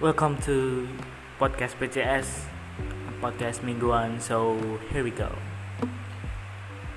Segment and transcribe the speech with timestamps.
[0.00, 0.88] Welcome to
[1.36, 2.48] podcast PCS,
[3.20, 4.16] podcast mingguan.
[4.16, 4.56] So
[4.88, 5.28] here we go.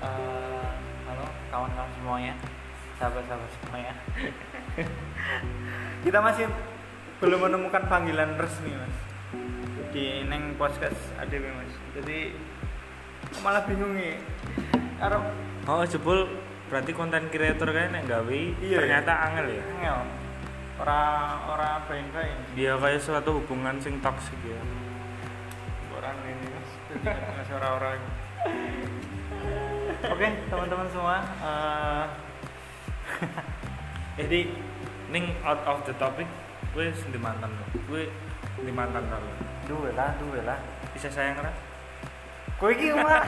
[0.00, 0.68] Eh,
[1.04, 2.34] halo kawan-kawan semuanya,
[2.96, 3.92] sahabat-sahabat semuanya.
[6.04, 6.48] Kita masih
[7.20, 8.96] belum menemukan panggilan resmi mas
[9.92, 11.72] di neng podcast ADW mas.
[12.00, 12.32] Jadi
[13.44, 14.16] malah bingung nih.
[14.96, 15.28] Arab
[15.68, 16.28] Oh jebul
[16.72, 19.64] berarti konten creator kan yang gawe Iya, ternyata angel ya.
[19.84, 20.23] ngel.
[20.74, 22.34] Orang orang bain-bain.
[22.58, 24.58] Dia kayak suatu hubungan sing toksik ya.
[25.94, 26.70] Orang ini mas.
[27.54, 28.02] Orang-orang.
[30.04, 31.18] Oke teman-teman semua.
[31.22, 32.04] eh,
[34.18, 34.40] Jadi
[35.14, 36.26] ning out of the topic,
[36.74, 37.64] gue di mantan lo.
[37.86, 38.10] Gue
[38.58, 39.18] di mantan lo.
[39.64, 40.58] dua lah, dua lah.
[40.92, 41.54] Bisa sayang kan?
[42.60, 43.22] Kowe iki mah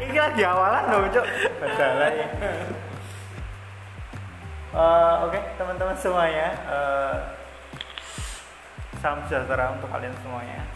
[0.00, 1.26] iki lagi awalan loh, Cuk.
[1.60, 2.26] Badalah ya.
[4.74, 7.14] Eh, oke, teman-teman semuanya, eh,
[8.98, 10.66] salam sejahtera untuk kalian semuanya.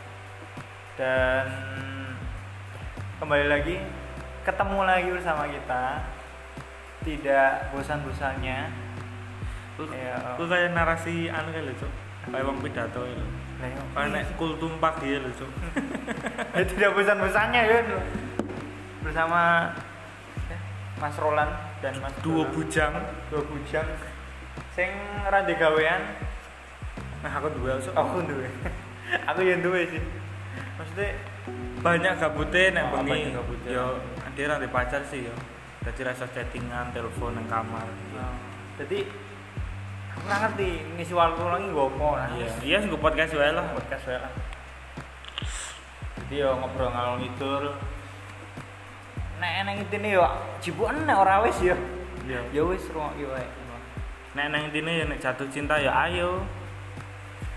[0.95, 1.47] Dan
[3.19, 3.83] kembali lagi
[4.47, 6.07] ketemu lagi bersama kita.
[7.03, 8.71] Tidak bosan-bosannya.
[9.75, 10.35] Gue Iya.
[10.39, 11.87] gue kayak narasi anu kayak lucu.
[12.31, 13.19] Kayak wong pidato ya.
[13.67, 13.83] Yo.
[13.99, 15.47] Kayak nek kul tumpak dia lucu.
[16.55, 17.79] Ya, tidak bosan-bosannya ya
[19.03, 19.88] bersama ya,
[20.99, 22.53] Mas Roland dan Mas Duo Dolan.
[22.55, 22.93] bujang.
[23.31, 23.87] dua bujang.
[24.75, 24.91] Sing
[25.25, 26.03] ndek gawean.
[27.23, 27.91] Nah aku dua so.
[27.95, 28.47] aku duwe.
[29.33, 30.03] Aku yang duwe sih.
[30.77, 31.17] Maksudnya
[31.81, 33.33] banyak gabute nek Oh, bengi.
[33.65, 33.97] yo
[34.37, 35.35] dia ra di pacar sih yo.
[35.81, 38.35] Dadi rasa chattingan telepon nang kamar eh,
[38.77, 38.99] jadi
[40.13, 42.29] aku nggak ngerti ngisi waktu lagi gue apa nah.
[42.37, 42.49] Iya.
[42.61, 43.67] Iya sing podcast wae lah.
[43.73, 44.33] Podcast wae lah.
[46.21, 47.65] Jadi yo ngobrol ngalor ngidul
[49.39, 50.27] nek eneng intine yo
[50.59, 51.77] jibukan nek ora wis yo.
[52.27, 52.41] Iya.
[52.53, 53.47] Ya wis wae.
[54.35, 56.43] Nek nang intine nek jatuh cinta ya ayo.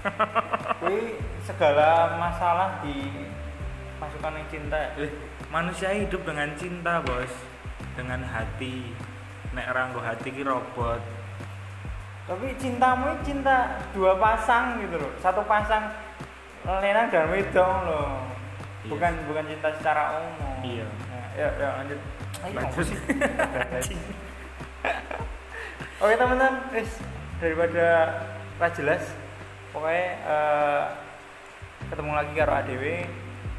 [0.82, 3.30] Kuwi segala masalah di
[4.02, 4.98] masukkan yang cinta?
[4.98, 5.14] Eh,
[5.54, 7.34] manusia hidup dengan cinta bos.
[7.98, 8.94] Dengan hati.
[9.54, 11.02] Nek ranggo hati ki robot.
[12.30, 15.12] Tapi cintamu ini cinta dua pasang gitu loh.
[15.20, 15.92] Satu pasang
[16.66, 18.32] lenang dan wedong loh.
[18.82, 18.98] Iya.
[18.98, 20.58] bukan bukan cinta secara umum.
[20.66, 20.88] Iya.
[21.32, 22.00] Ya ya lanjut.
[22.42, 22.88] Ayo, Lanjut.
[26.02, 26.90] oke teman-teman wis
[27.38, 27.86] daripada
[28.58, 29.04] gak jelas
[29.70, 30.84] pokoknya eh,
[31.94, 32.86] ketemu lagi karo ADW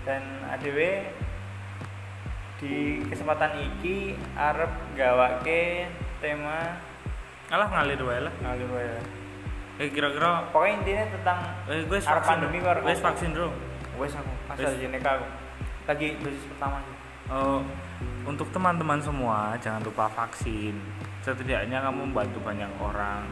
[0.02, 0.78] dan ADW
[2.58, 5.86] di kesempatan iki arep gawake
[6.18, 6.78] tema
[7.50, 8.34] alah ngalir wae lah.
[8.42, 8.90] Ngalir wae
[9.80, 11.38] eh kira-kira pokoknya intinya tentang
[11.70, 13.54] eh gue Arep pandemi karo gue vaksin dong.
[13.98, 14.50] Wes aku Wes.
[14.58, 15.26] AstraZeneca aku.
[15.86, 16.82] Lagi dosis pertama.
[16.82, 17.01] sih
[17.32, 17.64] Oh,
[18.28, 20.76] untuk teman-teman semua jangan lupa vaksin.
[21.24, 23.24] Setidaknya kamu membantu banyak orang.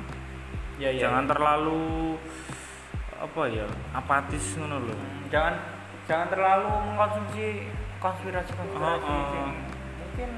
[0.81, 2.16] ya jangan terlalu
[3.21, 4.97] apa ya apatis ngono loh.
[5.28, 5.53] Jangan
[6.09, 7.44] jangan terlalu mengkonsumsi
[8.00, 9.53] konspirasi konspirasi Oh, oh.
[10.00, 10.31] mungkin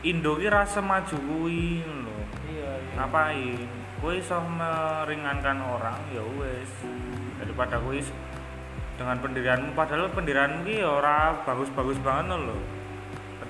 [0.00, 2.16] Indo ki rasa maju kuwi lho.
[2.48, 2.92] iya, iya.
[2.96, 3.60] Ngapain?
[4.00, 6.72] Kowe iso meringankan orang ya wes.
[7.36, 8.12] Daripada kowe is-
[8.96, 12.56] dengan pendirianmu padahal pendirianmu ki ya ora bagus-bagus banget lho.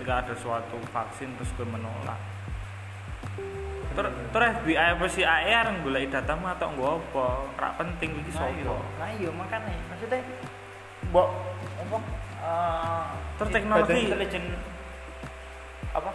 [0.05, 2.21] Ketika ada suatu vaksin terus kowe menolak.
[3.97, 7.25] Ter terus FBI apa si AE areng golek datamu atau nggo apa?
[7.49, 8.85] Ora penting iki nah iya sapa?
[9.01, 10.21] nah iya makanya maksudnya
[11.09, 11.29] mbok
[11.81, 11.97] apa
[12.37, 14.45] eh, Ter si teknologi- intelijen
[15.89, 16.11] apa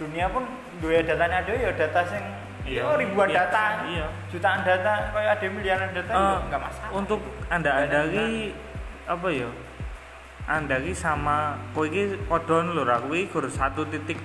[0.00, 0.44] dunia pun
[0.80, 2.24] dua datanya ada ya data sing
[2.64, 2.82] Iya.
[2.82, 4.06] ya ribuan Iya, data iya.
[4.26, 8.56] jutaan data kayak ada miliaran data Eh, ya nggak masalah untuk anda anda ki
[9.04, 9.48] apa ya
[10.46, 14.18] anda ki sama kowe ki kodon lho kuwi gur satu titik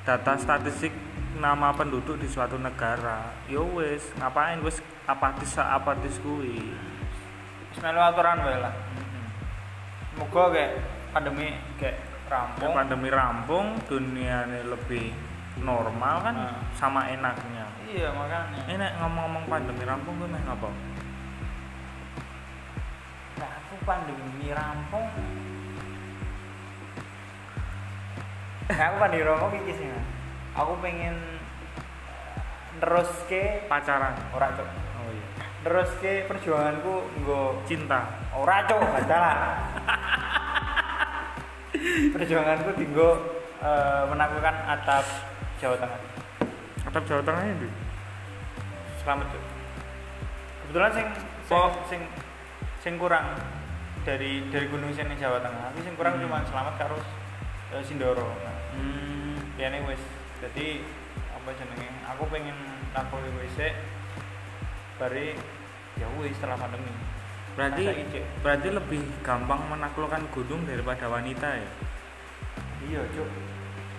[0.00, 0.92] data statistik
[1.36, 6.72] nama penduduk di suatu negara yo wes ngapain wes apatis apatis kuwi
[7.68, 8.72] Wis melu aturan wae lah
[10.16, 10.72] Moga kayak
[11.12, 12.72] pandemi kayak rampung.
[12.74, 15.12] pandemi rampung dunia ini lebih
[15.60, 16.56] normal kan Nah.
[16.74, 18.60] sama enaknya Iya makanya.
[18.66, 20.70] ini nek ngomong-ngomong pandemi rampung gue meh ngapa
[23.38, 25.06] Nah, aku pandemi rampung.
[28.68, 29.88] Nah, aku pandemi rampung iki sih.
[30.52, 31.16] Aku pengen
[32.78, 34.68] terus ke pacaran ora cok.
[35.00, 35.24] oh iya
[35.58, 39.36] Terus ke perjuanganku nggo cinta ora cok, bacalah.
[42.14, 43.08] perjuanganku tinggo
[43.58, 45.04] eh, menaklukkan atap
[45.58, 46.00] Jawa Tengah.
[46.84, 47.68] atap Jawa Tengah ini
[48.98, 49.42] selamat Cuk.
[50.62, 51.06] kebetulan sing
[51.44, 51.70] sing, Oh.
[51.86, 52.00] sing
[52.78, 53.26] sing kurang
[54.02, 56.24] dari dari gunung sini Jawa Tengah tapi sing kurang Hmm.
[56.24, 56.96] cuma selamat karo
[57.70, 59.58] eh, Sindoro nah, hmm.
[59.58, 60.02] ya ini wis.
[60.38, 60.86] Jadi
[61.34, 61.88] apa jenenge?
[62.14, 62.54] Aku pengen
[63.42, 63.74] wis sik
[64.98, 65.34] bari
[65.98, 66.90] ya wis setelah pandemi.
[67.58, 67.84] Berarti
[68.40, 71.70] berarti lebih gampang menaklukkan gunung daripada wanita ya?
[72.86, 73.28] Iya cok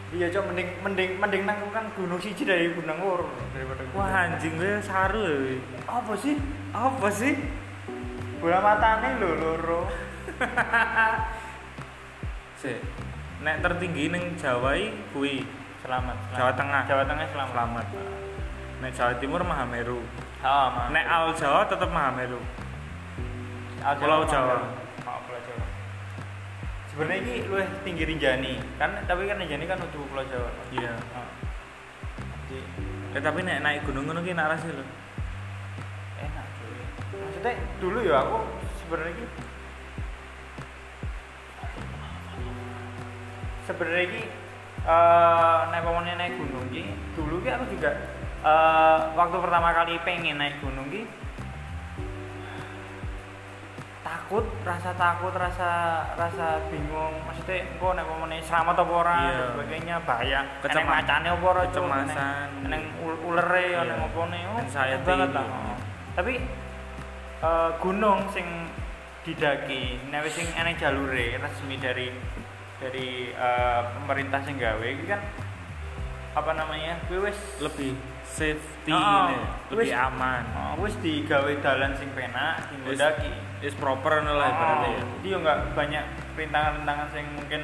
[0.09, 4.01] iya cok mending mending mending naklukkan gunung siji dari gunung loro daripada gunung.
[4.01, 6.33] wah anjing gue saru ya apa sih?
[6.73, 7.37] Apa sih?
[8.41, 9.81] Bola matane lho loro.
[12.59, 12.75] Sih
[13.39, 15.47] nek tertinggi neng Jawa i kuwi
[15.79, 16.35] selamat, selamat.
[16.35, 16.81] Jawa Tengah.
[16.91, 17.87] Jawa Tengah selamat Selamat.
[18.83, 19.99] nek Jawa Timur Mahameru
[20.43, 20.83] oh, ma.
[20.91, 22.39] nek Al Jawa tetap Mahameru
[23.79, 24.59] Al Pulau Jawa.
[25.07, 25.65] Oh, Pulau Jawa.
[26.91, 30.51] Sebenarnya ini luwih tinggi Rinjani, kan tapi kan Rinjani kan udah Pulau Jawa.
[30.75, 31.27] iya Oh.
[32.49, 32.59] Jadi
[33.15, 34.83] eh tapi nek naik gunung ki nak rasih lho
[36.19, 36.47] enak.
[37.15, 38.37] Maksudnya dulu ya aku
[38.83, 39.25] sebenarnya
[43.69, 44.21] sebenarnya ini
[44.81, 46.83] eh naik pamane naik gunung ki
[47.13, 47.91] dulu ki aku juga
[48.41, 51.05] eh waktu pertama kali pengen naik gunung ki
[53.99, 55.69] takut rasa takut rasa
[56.15, 59.29] rasa bingung maksudnya engko nek pamane selamat apa ora Iya.
[59.29, 62.47] dan sebagainya bahaya Kecema- eneng macane apa ora kecemasan.
[62.49, 63.79] Eneng- eneng ul- ulere Iya.
[63.83, 65.05] eneng opone oh Anxiety.
[65.05, 65.45] banget lah.
[65.45, 65.75] Oh.
[66.15, 66.33] tapi
[67.39, 68.47] eh, gunung sing
[69.21, 72.07] didaki nek wis sing eneng jalure resmi dari
[72.79, 75.21] dari eh, pemerintah sing gawe iki kan
[76.29, 77.91] apa namanya kuwi wis lebih
[78.23, 79.35] safety Oh, ini,
[79.69, 84.37] lebih wis- aman oh, wis digawe dalan sing penak sing Wis- daki is proper ngono
[84.37, 86.03] lah ibaratnya ya jadi yo nggak banyak
[86.37, 87.61] rintangan-rintangan yang mungkin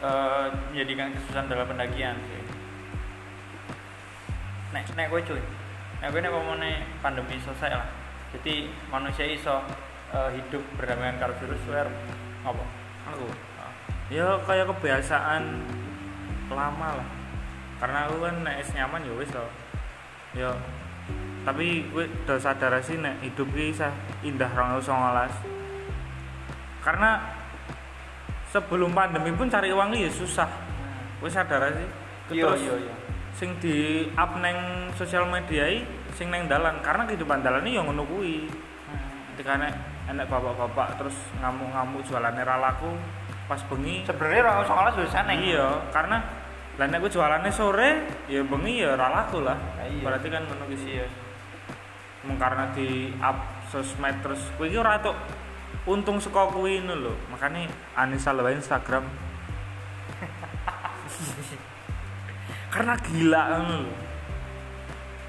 [0.00, 2.42] eh, menjadikan kesusahan dalam pendakian sih.
[4.70, 5.42] Nek nek gue cuy,
[5.98, 6.72] nek gue nek pamane
[7.02, 7.88] pandemi selesai lah.
[8.30, 9.58] Jadi manusia iso
[10.14, 11.90] eh, hidup berdamaian karo virus wer
[12.40, 12.64] apa?
[13.02, 13.26] aku
[14.10, 15.42] ya kayak kebiasaan
[16.50, 17.08] lama lah.
[17.80, 19.50] Karena aku kan nek wis nyaman ya wis loh
[20.30, 20.54] ya
[21.42, 23.90] tapi gue udah sadar sih nek hidup isah
[24.20, 25.58] indah 2019
[26.84, 27.16] karena
[28.52, 30.48] sebelum pandemi pun cari uang ya susah.
[31.20, 31.88] Gue sadar sih.
[32.34, 32.94] Iya terus iya iya.
[33.36, 35.84] sing di up neng sosial media i
[36.16, 36.80] sing neng dalan.
[36.80, 38.48] Karena kehidupan dalan ini yang ngono kuwi.
[38.90, 39.32] Hmm.
[39.34, 39.72] ketika nek
[40.10, 42.90] enek bapak-bapak terus ngamuk-ngamuk jualannya ra laku
[43.50, 45.34] pas bengi Sebenarnya orang soalnya sudah sana.
[45.34, 46.22] iya karena
[46.78, 50.06] nek gue jualannya sore ya bengi ya ra laku lah Ah, iya.
[50.06, 51.02] berarti kan ki sih.
[52.24, 53.36] Mung karena di up
[53.68, 55.18] sosmed terus kuwi ki ora tok
[55.84, 57.66] untung saka kuwi ngono lho makanya
[57.98, 59.02] Anissa lewat Instagram
[62.72, 63.94] karena gila ngono lho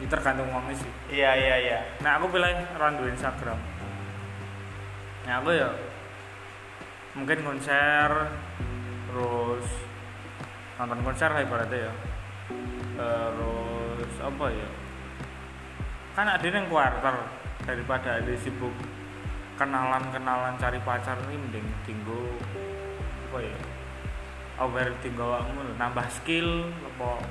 [0.02, 1.80] ini tergantung wongnya sih Iya iya iya.
[2.02, 3.58] nah aku pilih randu Instagram
[5.26, 5.70] nah aku ya
[7.18, 8.10] mungkin konser
[9.12, 9.68] terus
[10.80, 11.94] nonton konser lah ibaratnya ya
[12.96, 14.70] terus apa ya
[16.16, 17.16] kan ada yang kuarter
[17.64, 18.74] daripada ada sibuk
[19.60, 22.24] kenalan-kenalan cari pacar ini mending tinggu
[23.30, 23.60] apa ya
[24.64, 27.22] aware tinggu awakmu nambah skill apa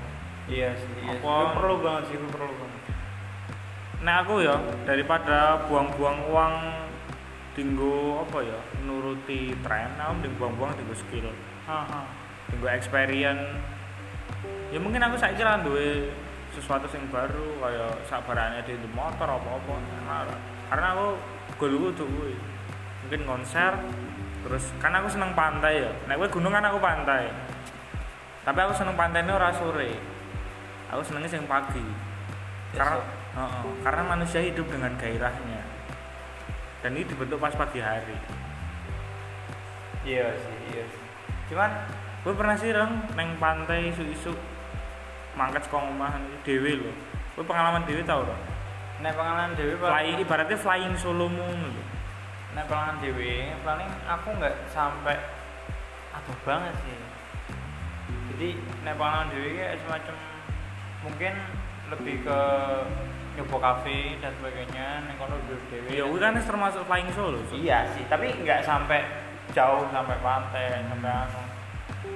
[0.51, 0.91] Iya sih.
[0.99, 1.23] Iya.
[1.23, 1.31] Apa?
[1.31, 2.83] Itu perlu banget sih, itu perlu banget.
[4.01, 6.55] Nah aku ya daripada buang-buang uang
[7.53, 11.29] tinggu apa ya nuruti tren, aku mending buang-buang tinggu skill,
[11.67, 12.07] Haha.
[12.51, 13.43] tinggu experience.
[14.71, 16.15] Ya mungkin aku saya kira duwe
[16.55, 19.75] sesuatu yang baru kayak sabarannya di motor apa-apa.
[20.71, 21.09] Karena aku
[21.59, 22.35] goalku tuh kuwi.
[23.07, 23.75] Mungkin konser
[24.41, 25.93] terus karena aku seneng pantai ya.
[26.07, 27.29] Nek kowe gunung kan aku pantai.
[28.47, 29.91] Tapi aku seneng pantainya ora sore.
[30.95, 31.83] Aku senengnya sing pagi.
[32.75, 33.03] Karena
[33.83, 35.60] karena manusia hidup dengan gairahnya.
[36.81, 38.17] Dan ini dibentuk pas pagi hari.
[40.05, 41.05] Iya sih, iya sih.
[41.53, 41.71] Cuman
[42.21, 44.37] Gue pernah sih reng neng pantai isu-isu
[45.33, 46.93] mangkat sekolah omahan dewi loh.
[47.33, 48.37] Gue pengalaman dewi tau loh.
[49.01, 51.87] nek pengalaman dewi Fly, ibaratnya flying solo moon loh.
[52.53, 55.17] nek pengalaman dewi paling aku nggak sampai
[56.13, 57.01] aduh banget sih.
[58.37, 58.49] Jadi
[58.85, 60.17] nek pengalaman dewi kayak semacam
[61.01, 61.33] mungkin
[61.89, 62.41] lebih ke
[63.39, 65.37] nyoba kafe dan sebagainya nek kono
[65.71, 65.95] dewi.
[65.95, 67.39] Ya, gue kan termasuk flying solo.
[67.47, 67.55] so.
[67.55, 69.07] Iya sih, tapi nggak sampai
[69.55, 71.43] jauh sampai pantai sampai anu.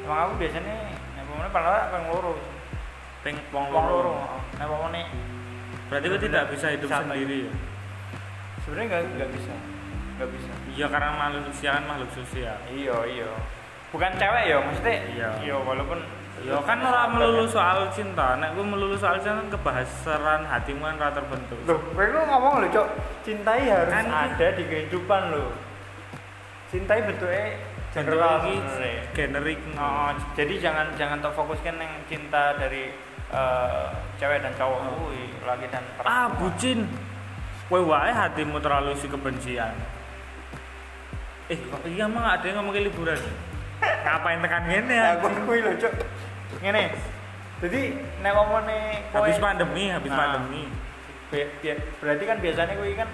[0.05, 0.75] Emang aku biasanya
[1.17, 2.35] nek pemene paling pengen loro.
[3.23, 4.15] Peng wong loro.
[4.59, 5.03] Nek pemene
[5.89, 7.53] Berarti gue tidak bisa hidup sendiri ya.
[8.65, 9.55] sebenarnya nggak nggak bisa.
[10.17, 10.53] Nggak bisa.
[10.73, 12.57] Iya karena manusia kan makhluk sosial.
[12.73, 13.29] Iya, iya.
[13.93, 14.97] Bukan cewek ya, maksudnya.
[15.15, 15.31] Iya.
[15.45, 16.01] Iya, walaupun
[16.43, 20.99] Ya kan orang melulu soal cinta, nek gue melulu soal cinta kan kebahasan hatimu kan
[20.99, 21.57] rata terbentuk.
[21.65, 22.89] Loh, kowe ngomong lho, Cok.
[23.23, 25.55] Cintai harus Kan ada di kehidupan lo.
[26.75, 27.55] Cintai bentuknya
[27.95, 28.43] General
[29.15, 29.63] generik.
[29.79, 32.91] Oh, jadi jangan jangan terfokuskan yang cinta dari
[33.31, 33.87] eh,
[34.19, 35.15] cewek dan cowok, Oh.
[35.15, 36.35] Wih, laki dan ah perempuan.
[36.43, 36.79] bucin.
[37.71, 39.73] Kowe wae hatimu terlalu isi kebencian.
[41.45, 43.21] eh iya emang ada yang ngomongin liburan
[44.05, 45.93] ngapain tekan gini ya aku kuwi lho, Cuk.
[46.61, 46.85] Ngene.
[47.63, 47.81] Jadi
[48.21, 50.19] nek omone kowe habis pandemi habis Nah.
[50.19, 50.63] pandemi
[51.33, 53.11] Bi- bi- berarti kan biasanya gue kan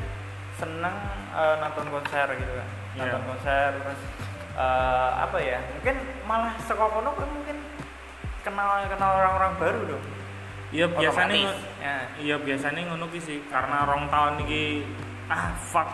[0.58, 0.94] seneng
[1.30, 3.02] eh, nonton konser gitu kan Iya.
[3.06, 4.00] nonton konser terus
[4.58, 5.96] eh, apa ya mungkin
[6.26, 7.56] malah sekokono gue mungkin
[8.42, 10.04] kenal kenal orang-orang baru dong
[10.70, 11.96] iya biasanya ya.
[12.18, 14.84] iya biasanya ngono sih karena rong tahun iki
[15.28, 15.88] ah fuck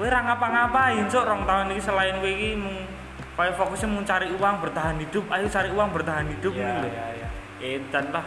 [0.00, 2.88] Kowe ora ngapa-ngapain cok rong tahun iki selain kowe iki mung
[3.36, 5.28] fokusnya mau cari uang bertahan hidup.
[5.28, 7.28] Ayo cari uang bertahan hidup Iya, nih lho.
[7.60, 8.24] edan lah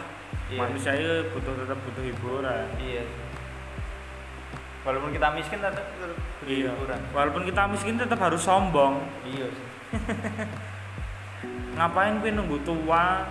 [0.54, 0.58] Iya.
[0.62, 2.66] manusia itu butuh tetap butuh hiburan.
[2.78, 3.02] Iya.
[4.86, 6.14] Walaupun kita miskin tetap butuh
[6.46, 6.70] iya.
[6.70, 7.00] hiburan.
[7.10, 9.02] Walaupun kita miskin tetap harus sombong.
[9.26, 9.50] Iya
[11.74, 13.26] ngapain gue nunggu tua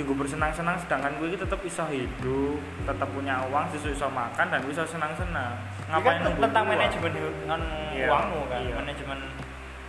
[0.00, 2.56] tinggu bersenang-senang sedangkan gue tetap bisa hidup
[2.88, 5.52] tetap punya uang sesuai bisa makan dan bisa senang-senang.
[5.52, 8.74] Ini ngapain kan nunggu tentang manajemen hu- ngan Iya, uangmu kan iya.
[8.74, 9.18] manajemen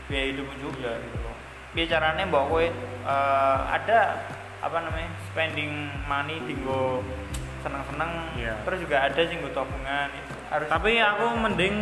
[0.05, 1.35] biaya hidupmu juga gitu loh.
[1.71, 3.99] Piye caranya mbak kowe eh, ada
[4.59, 5.71] apa namanya spending
[6.05, 6.99] money tinggo
[7.63, 8.59] senang-senang Iya.
[8.61, 11.75] terus juga ada sih nggo tabungan itu harus tapi aku mending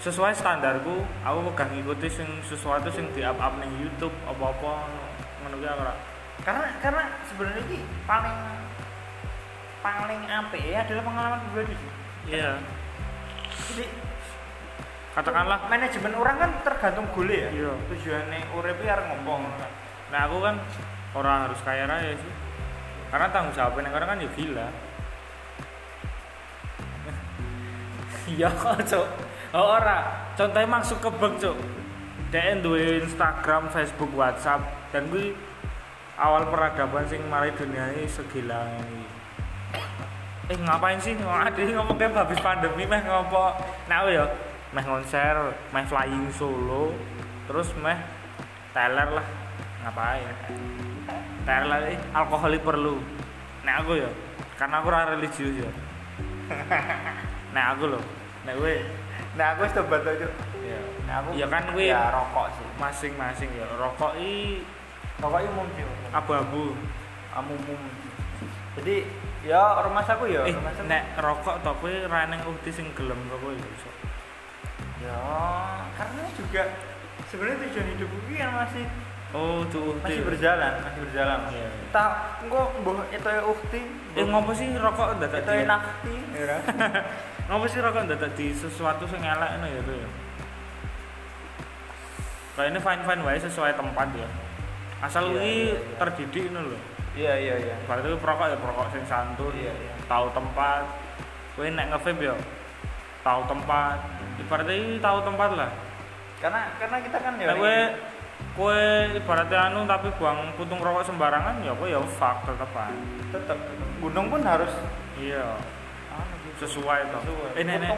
[0.00, 4.88] sesuai standarku aku pegang ikuti sing sesuatu sing di up up ning YouTube apa-apa
[5.40, 5.82] ngono ki aku
[6.40, 7.78] karena karena sebenarnya ini
[8.08, 8.36] paling
[9.80, 11.90] paling apik ya adalah pengalaman pribadi sih.
[12.36, 12.52] iya.
[13.70, 13.84] Jadi
[15.16, 15.58] katakanlah.
[15.68, 17.50] manajemen orang kan tergantung gole ya.
[17.52, 17.72] Iya.
[17.92, 19.42] tujuannya urip iki arep ngomong.
[20.12, 20.56] Nah aku kan
[21.16, 22.32] orang harus kaya raya sih.
[23.10, 24.68] Karena tanggung jawabnya orang kan ya gila.
[28.30, 28.46] Iya
[28.86, 29.06] cok
[29.58, 30.30] oh, ora.
[30.38, 31.56] Contohnya masuk ke bank cok
[32.30, 34.62] dia duwe Instagram, Facebook, WhatsApp
[34.94, 35.34] dan gue
[36.20, 39.08] awal peradaban sing mari dunia ini segila ini.
[40.52, 41.16] Eh ngapain sih?
[41.16, 43.56] Ada ngomong kayak habis pandemi meh ngopo
[43.88, 44.28] nah ya
[44.76, 46.92] meh konser meh flying solo
[47.48, 47.96] terus meh
[48.76, 49.26] teler lah.
[49.80, 50.36] Ngapain?
[51.48, 53.00] Teler lah eh, alkohol perlu.
[53.64, 54.10] Nah aku ya
[54.60, 55.70] karena aku ora religius ya.
[57.50, 58.04] Nah aku loh.
[58.44, 58.84] Nah gue
[59.34, 60.26] nah aku wis tobat aja
[60.66, 62.66] ya nah aku ya kan gue ya rokok sih.
[62.76, 63.64] Masing-masing ya.
[63.80, 64.60] Rokok i
[65.22, 66.74] rokok umum sih abu-abu
[67.40, 67.80] umum
[68.78, 69.06] jadi
[69.42, 73.18] ya rumah aku ya eh rumah nek rokok to kowe ra ning uhti sing gelem
[73.26, 73.90] kok kowe ya iso.
[75.00, 75.20] Ya
[75.96, 76.62] karena juga
[77.26, 78.84] sebenarnya tujuan hidup gue kan masih
[79.32, 81.38] oh tuh uhti masih berjalan masih berjalan.
[81.50, 81.68] Iya.
[81.90, 82.12] tak
[82.46, 83.80] engko mbah itu ya ukti
[84.18, 86.60] eh ngopo sih rokok dadak itu ya di nakti ya kan?
[87.50, 90.08] ngopo sih rokok dadak di sesuatu sing elek ngono ya tuh ya
[92.58, 94.28] kayak ini fine fine wae sesuai tempat ya
[95.00, 95.96] asal Iya, kuwi iya, iya.
[95.96, 96.78] terdidik ngono lho.
[97.16, 97.76] Iya iya iya.
[97.88, 99.92] Berarti kuwi perokok ya perokok sing santun Iya, iya.
[100.06, 100.84] tahu tempat.
[101.56, 102.36] Kowe nek nge-vape ya
[103.20, 103.98] tahu tempat.
[104.40, 105.70] Ibaratnya ini tahu tempat lah.
[106.40, 107.76] Karena karena kita kan ya kowe
[108.56, 108.80] kowe
[109.12, 112.92] ibaratnya anu tapi buang putung rokok sembarangan ya kowe ya fuck tetepan
[113.30, 113.58] tetap
[114.00, 114.72] gunung pun harus
[115.20, 115.60] iya.
[116.10, 117.20] Anu sesuai toh.
[117.24, 117.60] Sesuai.
[117.60, 117.92] eh nenek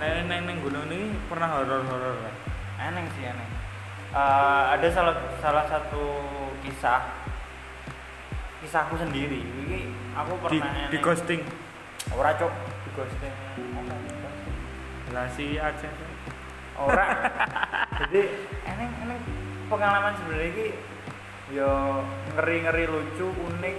[0.00, 2.34] nenek neng gunung ini pernah horor horor kan
[2.78, 3.57] aneh sih aneh
[4.08, 6.04] Eh, ada salah salah satu
[6.64, 7.04] kisah
[8.64, 9.44] kisahku sendiri.
[9.44, 9.78] Ini
[10.16, 11.40] aku di pernah di eneng- ghosting.
[12.16, 12.52] Ora cok
[12.88, 13.34] di ghosting.
[13.76, 14.56] Apa di ghosting?
[15.12, 15.88] relasi aja
[16.80, 17.06] ora.
[18.00, 18.20] Jadi
[18.64, 19.20] eneng eneng
[19.68, 20.66] pengalaman sebenarnya ini
[21.52, 22.00] yo
[22.32, 23.76] ngeri ngeri lucu unik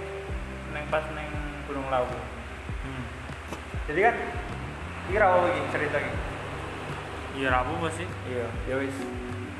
[0.74, 1.26] neng pas neng
[1.66, 2.10] Gunung Lawu.
[2.82, 3.04] Hmm.
[3.86, 4.16] jadi kan
[5.06, 6.14] ini rawa lagi cerita ini
[7.38, 8.06] iya rapu apa sih.
[8.26, 8.94] Iya ya wis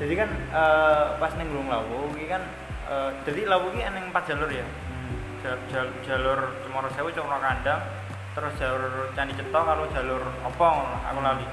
[0.01, 2.41] jadi kan eh, pas neng Gunung Lawu ini kan
[2.89, 4.65] eh, jadi Lawu ini eneng empat jalur ya.
[4.65, 5.13] Hmm.
[5.45, 7.85] Jal- jal- jalur Cemoro Sewu Cemoro Kandang
[8.33, 11.45] terus jalur Candi Ceto kalau jalur Opong aku lali.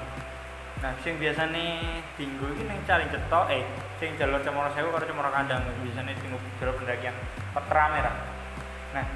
[0.79, 1.85] Nah sing biasanya
[2.17, 3.69] tinggu ini neng Candi Ceto eh
[4.01, 7.13] sing jalur Cemoro Sewu kalau Cemoro Kandang biasanya tinggu jalur pendakian
[7.53, 8.17] Petra Merah.
[8.97, 9.07] Nah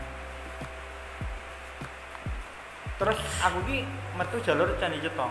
[3.01, 3.89] terus aku ki
[4.21, 5.27] metu jalur Candi Ceto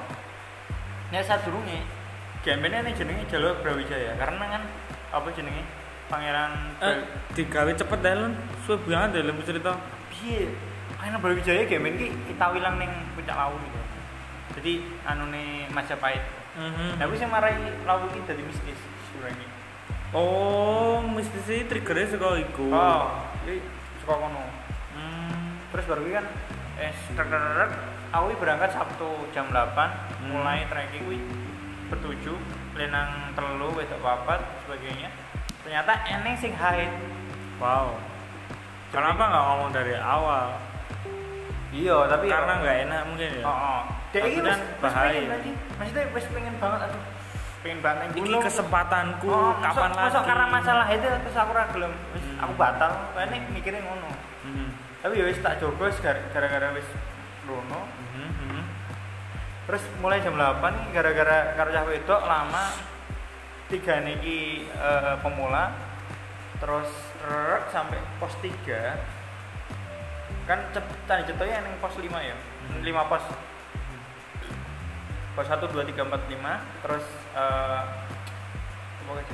[1.13, 2.00] nek sadurunge
[2.41, 4.61] gambene ning jenenge jalur Brawijaya karena kan
[5.13, 5.63] apa jenenge
[6.09, 6.51] Pangeran
[6.83, 6.97] eh
[7.37, 8.33] digawe cepet deh lun
[8.67, 9.77] suwe banget deh lembu cerita
[10.11, 10.51] piye
[11.01, 13.79] Ayo Brawijaya gamen ki kita wilang ning puncak lawu gitu.
[14.53, 16.21] Jadi anune Majapahit.
[16.53, 17.01] Mhm.
[17.01, 17.57] Tapi sing marai
[17.89, 18.77] lawu ki dadi mistis
[19.09, 19.47] sebenarnya.
[20.13, 23.07] oh mesti sih triggernya saka iku Oh,
[23.47, 23.63] iki
[24.03, 24.43] saka kono.
[24.93, 25.71] hmm.
[25.71, 26.25] Terus baru kan
[26.77, 26.93] eh
[28.11, 29.71] aku berangkat Sabtu jam 8
[30.21, 30.35] Hmm.
[30.37, 31.17] mulai trekking kuwi
[31.91, 32.37] bertujuh
[32.73, 35.11] lenang telu wedok papat sebagainya.
[35.61, 36.89] Ternyata eneng sing haid.
[37.61, 37.93] wow
[38.89, 40.57] kenapa nggak ngomong dari awal
[41.71, 43.81] Iya, tapi karena nggak enak mungkin ya Oh, oh.
[44.11, 45.07] Dek kan wis wis bahaya.
[45.07, 45.51] pengen tadi.
[45.79, 47.01] Maksudnya pengen banget aduh.
[47.61, 48.41] Pengen banget gunung.
[48.43, 50.01] kesempatanku Oh, kapan masuk, lagi?
[50.03, 51.93] masuk karena masalah itu terus aku ra gelem.
[52.11, 52.43] Wis Hmm.
[52.43, 52.91] aku batal.
[53.15, 54.09] Kayaknya mikirin ngono.
[54.43, 54.67] Mhm.
[54.99, 55.53] Tapi ya wis tak
[55.97, 56.87] gar- gara-gara wis
[57.45, 57.79] rono.
[59.69, 62.65] Terus mulai jam 8 nih gara-gara karo cah wedok lama.
[63.69, 65.71] Tiga niki eh, pemula.
[66.61, 66.89] Terus
[67.25, 69.21] rek sampai pos 3
[70.49, 72.35] kan cep tadi jatuhnya yang pos 5 ya?
[72.81, 73.23] 5 pos.
[75.37, 77.05] Pos 1 2 3 4 5 terus
[77.37, 77.83] eh
[79.11, 79.27] apa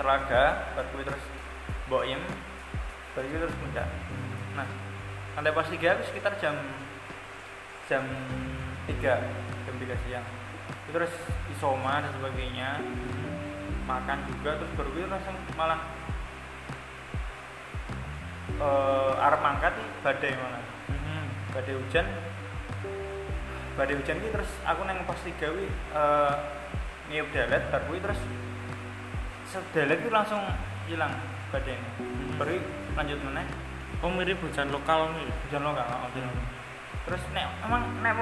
[0.00, 1.24] telaga baru terus
[1.86, 2.20] boim
[3.14, 3.86] baru terus puncak
[4.58, 4.66] nah
[5.38, 6.56] sampai pos 3 itu sekitar jam
[7.86, 8.02] jam
[8.90, 9.22] 3
[9.66, 10.26] jam 3 siang
[10.66, 11.12] itu terus
[11.48, 12.82] isoma dan sebagainya
[13.86, 15.80] makan juga terus baru kuwi langsung malah
[18.60, 21.22] eh arep mangkat nih badai malah Mhm.
[21.54, 22.06] badai hujan
[23.78, 26.34] badai hujan ini terus aku neng pos tiga wi eh
[27.08, 28.20] niup dalet baru terus
[29.46, 30.42] sedalet itu langsung
[30.86, 31.14] hilang
[31.50, 31.90] badai ini
[32.36, 32.62] baru kuwi
[32.98, 33.46] lanjut meneh
[34.00, 35.28] Oh mirip hujan lokal nih.
[35.44, 36.59] hujan lokal oh, hujan lokal.
[37.06, 38.12] Terus nek emang nek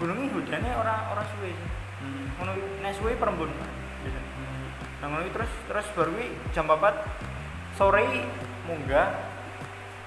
[0.00, 1.70] gunung ini hujannya orang orang suwe sih
[2.02, 2.24] Mhm.
[2.34, 3.50] ngono nek suwe perembun
[4.02, 4.66] biasanya Mhm.
[4.98, 6.12] nah ngono terus terus baru
[6.50, 6.94] jam 4
[7.78, 8.26] sore
[8.66, 9.08] munggah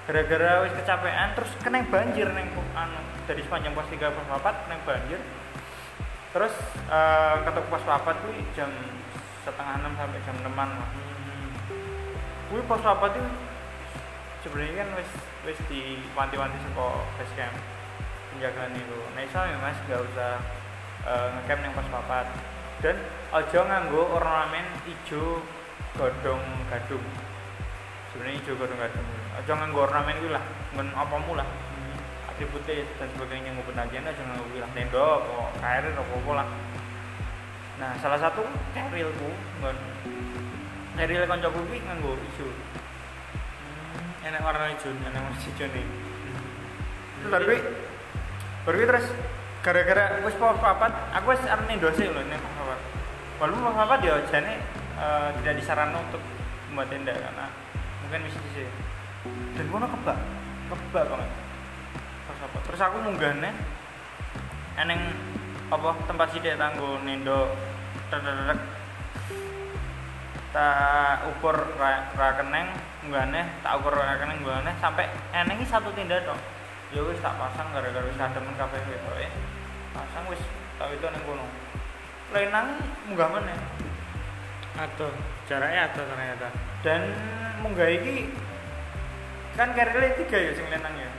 [0.06, 4.78] gara-gara wis kecapean terus kena banjir neng anu dari sepanjang pos 3 pos 4 neng
[4.84, 5.18] banjir
[6.30, 6.52] terus
[6.92, 8.68] eh ketuk pos 4 kuwi jam
[9.42, 11.48] setengah enam sampai jam 6 lah Mhm.
[12.52, 13.24] kuwi pos 4 itu
[14.46, 15.10] sebenarnya kan wis
[15.42, 16.86] wis diwanti-wanti saka
[17.18, 17.54] base camp
[18.30, 18.98] penjagaan itu.
[19.18, 19.78] Nah iso ya mas?
[19.90, 20.38] Gak usah
[21.02, 22.54] eh, ngecamp neng pos 4
[22.86, 22.96] dan
[23.34, 25.42] ojo nganggo ornamen ijo
[25.98, 27.02] godong gadung.
[28.14, 29.08] Sebenarnya ijo godong gadung.
[29.42, 30.44] Ojo nganggo ornamen kuwi lah
[30.78, 31.48] ngen apamu lah.
[32.30, 34.70] Atributnya dan sebagainya nggo penagihan aja nganggo kuwi lah.
[34.70, 36.48] Tenda apa karir apa apa lah.
[37.82, 39.76] Nah salah satu kerilku nggon
[40.96, 42.46] keril kancaku kuwi nganggo ijo
[44.26, 44.90] Enak warna hijau.
[44.90, 45.86] enak warna ijo nih.
[47.22, 47.30] Terus
[48.66, 49.06] baru terus
[49.62, 52.80] gara-gara wis pos papat aku wis ning dose lho ning pos papat
[53.38, 54.58] walaupun pos papat ya jane
[54.98, 56.22] eh, tidak disarankan untuk
[56.70, 57.46] membuat tenda karena
[58.02, 58.66] mungkin misi di
[59.54, 60.18] dan kono kebak
[60.74, 61.30] kebak banget.
[62.26, 63.50] Pos papat terus aku munggahne
[64.74, 65.00] eneng
[65.70, 67.54] apa tempat sidik tanggo nendo
[68.10, 68.58] terderek
[70.56, 72.72] tak ukur ra, ra keneng
[73.04, 75.04] munggahne tak ukur ra keneng munggahne sampai
[75.36, 76.40] eneng iki satu tenda tok.
[76.96, 79.28] Ya wis tak pasang gara-gara wis kademen kabeh wetoke
[79.92, 80.40] pasang wis
[80.80, 81.44] tak itu ning kono.
[82.32, 82.72] Lenang
[83.04, 83.58] munggah meneh.
[84.80, 85.12] Atau
[85.44, 86.48] jaraknya ada ternyata.
[86.80, 87.04] dan
[87.60, 88.32] munggah iki
[89.60, 91.10] kan karile tiga ya sing lenang ya.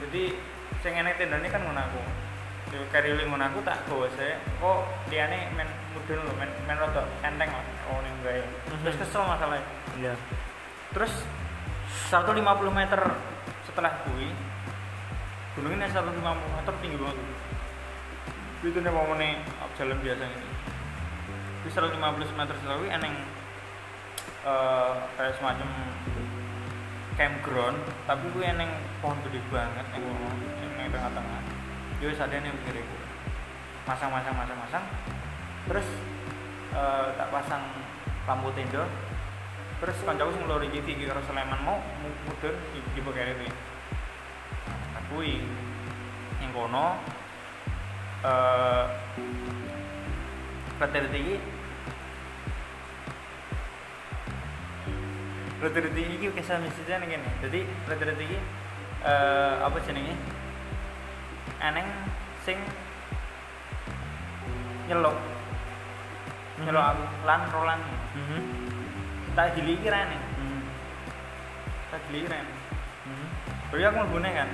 [0.00, 0.32] Jadi
[0.80, 2.00] sing enek tendane kan ngono aku.
[2.72, 4.80] Yo karile ngono aku tak gawa saya kok
[5.12, 8.40] liyane men mudun lho men men rada enteng lah oh ning gawe
[8.84, 9.66] terus kesel masalahnya.
[9.98, 10.14] Iya.
[10.88, 11.12] terus
[12.08, 12.40] 150
[12.72, 13.00] meter
[13.68, 14.28] setelah kui
[15.58, 17.26] gunungnya 150 meter tinggi banget.
[18.64, 19.38] Itu nih mau nih
[19.78, 20.58] jalan biasa ini
[21.58, 23.14] itu 150 meter setelah kui eneng
[24.46, 25.68] eh, kayak semacam
[27.18, 28.70] campground tapi gue eneng
[29.02, 30.30] pohon gede banget yang kono
[30.78, 31.42] yang tengah-tengah.
[31.98, 33.02] Yo sadar nih pikir gue
[33.84, 34.84] masang masang masang masang.
[35.66, 35.86] Terus
[36.74, 37.62] eh, tak pasang
[38.28, 38.84] lampu tenda
[39.78, 43.48] terus kancaku sing loro iki iki karo Sleman mau mu- mudhun iki pakai kuwi
[44.68, 45.34] nah kuwi
[46.42, 46.86] yang kono
[48.26, 48.84] eh
[50.78, 51.42] Petir iki
[55.58, 57.30] Petir iki kisah mistisnya ning kene.
[57.42, 58.38] Jadi petir iki
[59.02, 60.14] eh apa jenenge?
[61.58, 61.86] Eneng
[62.46, 62.62] sing
[66.58, 67.80] nyeluk aku lan rolan
[68.14, 68.40] Mhm.
[69.32, 70.60] tak gili iki rene Mhm.
[71.88, 72.52] tak gili iki rene
[73.06, 73.26] Mhm.
[73.68, 74.48] Beri aku mlebune kan.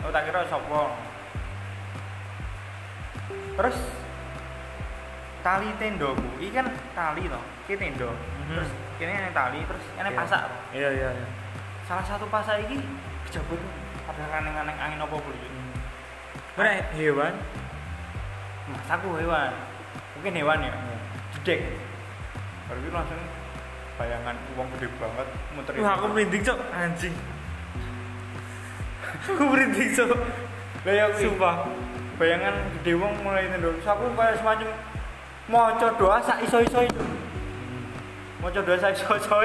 [0.00, 0.92] Oh tak kira sapa.
[3.56, 3.76] Terus
[5.40, 7.40] tali tendoku, iki kan tali to.
[7.64, 8.10] Iki tendo.
[8.12, 8.52] Mhm.
[8.52, 10.18] Terus kene ana tali, terus ana Iya.
[10.18, 10.40] pasak.
[10.44, 10.56] to.
[10.72, 11.08] Iya iya.
[11.14, 11.26] iya.
[11.84, 12.76] Salah satu pasak iki
[13.24, 13.60] kejabut
[14.04, 15.48] ada kaneng-kaneng angin apa gitu.
[15.48, 15.72] Mhm.
[16.56, 17.34] Mana hewan?
[18.66, 19.52] Mas aku hewan.
[20.16, 20.72] Mungkin hewan ya.
[21.46, 21.62] Jedek.
[22.66, 23.22] Baru itu langsung
[23.94, 27.14] bayangan uang gede banget muter Wah aku merinding cok anjing.
[29.30, 30.10] aku merinding cok.
[30.82, 31.22] Lah ya kuwi.
[31.22, 31.56] Sumpah.
[32.16, 34.72] bayangan gede wong mulai tendo terus aku kayak semacam
[35.46, 37.04] maca doa sak iso-iso itu
[38.40, 39.36] maca doa sak iso-iso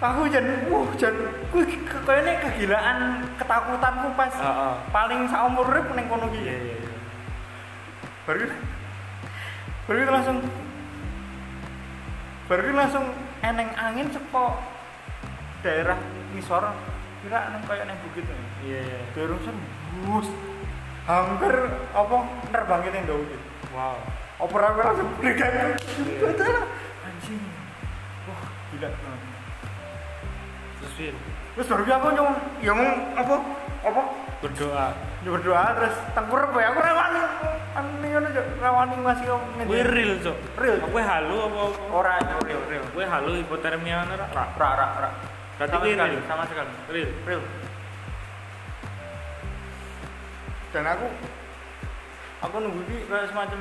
[0.00, 1.12] aku jan wuh jan
[1.52, 2.98] kuwi ke- kayaknya kegilaan
[3.36, 4.32] ketakutanku pas
[4.88, 6.92] paling saumur urip ning kono ki Iya iya iya.
[8.24, 8.48] baru
[9.84, 10.38] baru itu langsung
[12.44, 13.04] baru itu langsung
[13.40, 14.60] eneng angin seko
[15.64, 15.96] daerah
[16.36, 16.64] ngisor
[17.24, 19.00] kira neng kayak neng bukit nih Iya iya.
[19.16, 19.56] terusan
[20.04, 20.28] bus.
[21.04, 21.52] Hampir
[21.92, 22.16] apa
[22.48, 23.36] nerbang kita yang gitu
[23.72, 23.96] Wow.
[24.40, 25.76] opera opera langsung berikan
[26.20, 26.56] betul
[27.00, 27.42] anjing.
[28.28, 28.88] Wah gila.
[30.80, 31.16] Terus
[31.54, 32.80] terus baru aku nyong yang
[33.16, 33.34] apa?
[33.84, 34.02] Apa?
[34.40, 34.86] Berdoa.
[35.24, 37.20] Berdoa terus tengkurep ya aku rawani
[37.74, 38.46] anu ngono Cuk.
[38.60, 40.36] rawani masih om Kuwi real, Cok.
[40.54, 40.76] Real.
[40.78, 41.60] Kowe halu apa
[41.90, 44.26] ora real real Kowe halu hipotermia ngono ra?
[44.30, 44.44] Ra.
[44.52, 45.10] ra ra ra
[45.54, 46.28] Berarti sama kuwi sekali real.
[46.28, 47.10] sama sekali Real.
[47.24, 47.42] real
[50.70, 51.06] dan aku
[52.42, 53.58] aku nunggu di kayak semacam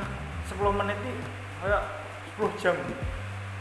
[0.50, 1.14] 10 menit nih
[1.62, 1.82] kayak
[2.42, 2.74] 10 jam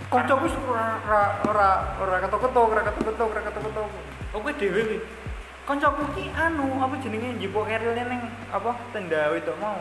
[0.08, 1.68] kancaku ora ora ora
[2.00, 3.86] ora ketok-ketok ora ketok-ketok ora ketok-ketok
[4.32, 4.98] Oh, kowe dhewe kuwi.
[5.62, 9.78] Kancaku ki anu apa jenenge njipuk kerilnya ning apa tenda wedok mau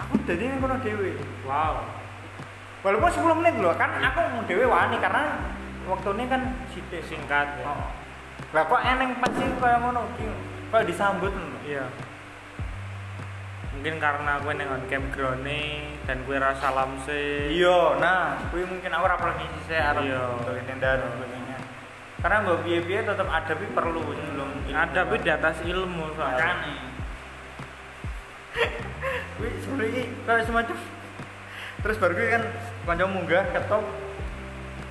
[0.00, 1.12] aku dadi ning kono dhewe
[1.44, 1.84] Wow.
[2.80, 5.36] walaupun 10 menit loh kan aku mau dhewe wani karena
[5.84, 7.66] waktunya kan sithik Singkat ya.
[7.68, 7.90] Oh.
[8.56, 10.26] Lah kok eneng pasti kaya ngono ki.
[10.70, 11.58] Kok disambut ngono.
[11.66, 11.84] Iya.
[13.76, 15.46] Mungkin karena kowe ning on campground
[16.04, 17.48] dan kowe ra salam se.
[17.52, 20.22] Iya, nah, kuwi mungkin aku ora perlu ngisi sih arep Iya.
[20.36, 21.49] untuk tenda dan sebagainya.
[22.20, 26.52] Karena mbok piye-piye tetep ada pi perlu sebelum Ada tapi di atas ilmu soalnya.
[29.40, 30.76] sebelum iki kayak semacam
[31.80, 32.42] terus baru kuwi kan
[32.84, 33.84] kanca munggah ketok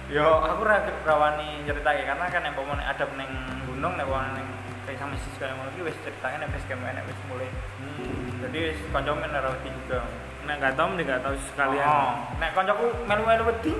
[0.09, 3.29] Yo, aku ra rawani ceritake karena kan yang pomone ada ning
[3.69, 4.47] gunung nek wong ning
[4.89, 7.45] kayak sama kayak ngono ki wis ceritake nek base camp nek wis mulai.
[7.77, 8.41] Hmm.
[8.41, 10.01] Jadi men ora wedi juga.
[10.49, 11.85] Nek gak tau mending gak tau sekalian.
[11.85, 13.73] Oh, nek kancaku melu-melu wedi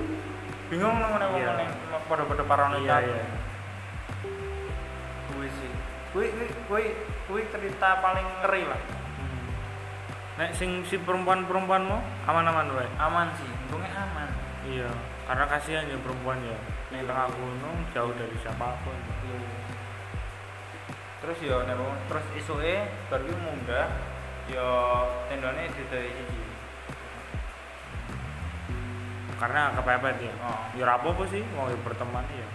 [0.70, 1.50] bingung nang wong Iya.
[1.58, 1.70] ning
[2.06, 2.86] padha-padha paranoid.
[2.86, 3.39] Iya iya.
[5.58, 5.72] Sih.
[6.14, 6.84] Kuwi kuwi kuwi
[7.26, 8.80] kuwi cerita paling ngeri lah.
[9.18, 9.50] Hmm.
[10.38, 12.88] Nek sing si perempuan-perempuanmu aman-aman wae.
[12.98, 14.30] Aman sih, untungnya aman.
[14.60, 14.90] Iya,
[15.24, 16.58] karena kasihan ya perempuan ya.
[16.92, 18.98] Ning tengah gunung jauh dari siapa pun.
[21.20, 21.76] Terus yo nek
[22.08, 23.92] terus isuke baru ki munggah
[24.48, 24.68] yo
[25.28, 26.42] tendane didai siji.
[29.36, 30.32] Karena kepepet ya.
[30.44, 30.64] Oh.
[30.76, 32.46] Ya apa-apa sih, mau berteman ya.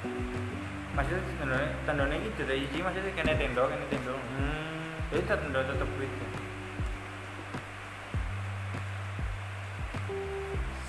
[0.95, 4.13] Maksudnya tendane tendane iki didai siji maksudnya kene tenda kene tenda.
[4.15, 4.95] Hmm.
[5.11, 6.25] Jadi tenda tetep beda.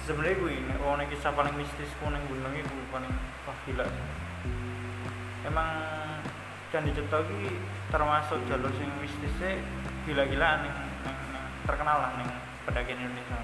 [0.07, 3.11] Sebenarnya gue ini, oh ini kisah paling mistis ku neng gunung itu paling
[3.43, 3.83] wah gila.
[5.43, 5.69] Emang
[6.71, 7.59] Candi Cipto ini
[7.91, 9.59] termasuk jalur sing mistisnya
[10.07, 12.31] gila-gilaan ning, ning, ning, terkenal lah ning
[12.63, 13.39] pendakian Indonesia.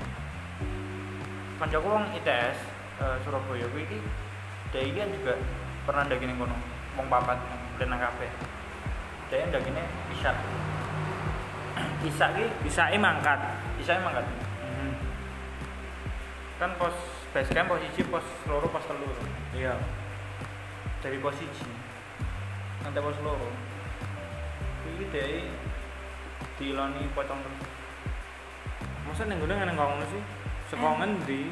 [1.59, 2.59] Kancaku wong ITS
[3.03, 3.98] eh, Surabaya kuwi iki
[4.70, 5.35] dia iki kan juga
[5.83, 6.57] pernah ndaki ning kono,
[6.95, 7.38] wong papat
[7.79, 8.29] nang nang kafe.
[9.33, 10.37] Dia ndakine Isak.
[12.09, 13.38] Isak ki Bisa mangkat.
[13.81, 14.27] Isak emang kan
[14.62, 14.95] Hmm.
[16.57, 16.95] kan pos
[17.35, 19.11] base camp posisi pos loro pos telu
[19.53, 19.75] Iya.
[21.03, 21.66] dari posisi
[22.87, 23.51] nanti pos loro
[24.87, 25.51] ini dari
[26.59, 27.62] diloni potong terus
[29.03, 30.23] Masa ning gunung nang ngono sih?
[30.71, 31.51] Sekongen di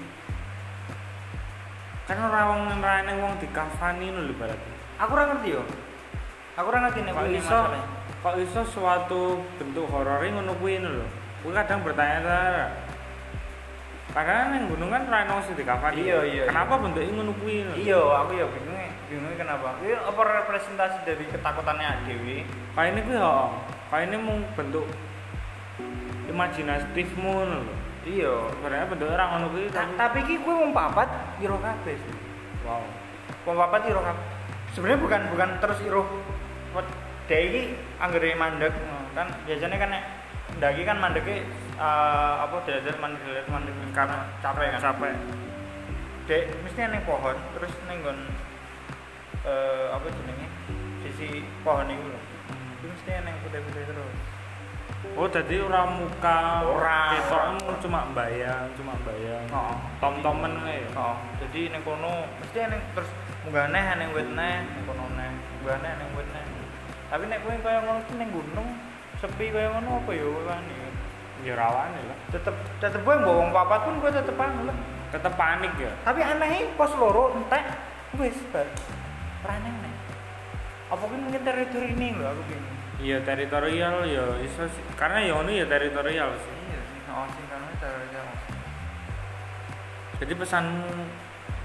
[2.11, 4.71] kan ora wong nrene wong dikafani lho berarti.
[4.99, 5.63] aku ora ngerti yo
[6.59, 7.59] aku ora ngerti nek Kok kuwi iso
[8.21, 9.23] kok iso suatu
[9.63, 11.07] bentuk horor ngono kuwi lho.
[11.41, 12.67] Kuwi kadang bertanya-tanya.
[14.11, 16.03] Padahal nang gunung kan ora ono sing dikafani.
[16.03, 17.63] Iya, iya, Kenapa bentuknya ngono kuwi?
[17.79, 22.43] iya aku ya bingungnya bingungnya kenapa ini apa representasi dari ketakutannya Dewi
[22.75, 23.55] Kayak ini kuwi ho.
[23.87, 24.87] Kayak ini mung bentuk
[26.27, 27.63] imajinatifmu lho.
[28.07, 31.09] Iya Sebenarnya bentuknya orang ngono kuwi Ta- tapi tapi ki kuwi wong papat
[31.41, 31.97] iro kabeh.
[32.65, 32.85] Wow.
[33.49, 34.25] wong papat iro kabeh.
[34.73, 36.03] Sebenarnya bukan bukan terus iro
[37.31, 37.63] dia iki
[38.03, 38.75] anggere mandek
[39.15, 40.03] kan biasanya kan nek
[40.59, 41.47] ndaki kan mandeke
[41.79, 44.81] eh, apa dadak mandek mandek karena capek kan.
[44.81, 45.15] Capek.
[46.31, 48.19] dek mesti neng pohon terus neng nggon
[49.47, 50.47] eh, apa jenenge?
[51.07, 52.21] Sisi pohon itu lho.
[52.83, 54.40] Itu mesti neng putih-putih terus
[55.01, 59.49] Oh, jadi orang muka Ora, ketokmu cuma bayang, cuma bayang.
[59.49, 59.73] oh.
[59.97, 60.85] Tom-tomen ae.
[60.93, 61.17] oh.
[61.41, 63.09] Jadi neng kono mesti neng terus
[63.49, 65.33] munggah neh neng wit neh neng kono neh.
[65.61, 66.45] Munggah neh neng wit neh.
[67.09, 68.69] Tapi nek kowe kaya ngono ki neng gunung
[69.25, 70.75] sepi kaya ngono apa ya wani?
[71.41, 72.19] Ya rawane lah.
[72.29, 72.53] tetep
[72.85, 74.77] tetep gue mbok wong papat pun gue tetep anu lah.
[75.09, 75.93] Tetep panik ya.
[76.05, 77.65] tapi aneh pos loro entek.
[78.21, 78.69] Wis bar
[79.49, 79.95] raneng neh
[80.91, 84.85] apa kuwi mungkin teritori ini lho aku bingung Iya teritorial ya iso sih.
[84.93, 86.53] Karena ya ngono ya teritorial sih.
[86.69, 88.27] iya sih oh sing kan teritorial
[90.21, 90.65] Jadi pesan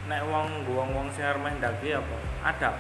[0.08, 2.17] nek wong wong wong sing arep main daki apa?
[2.43, 2.76] Adab.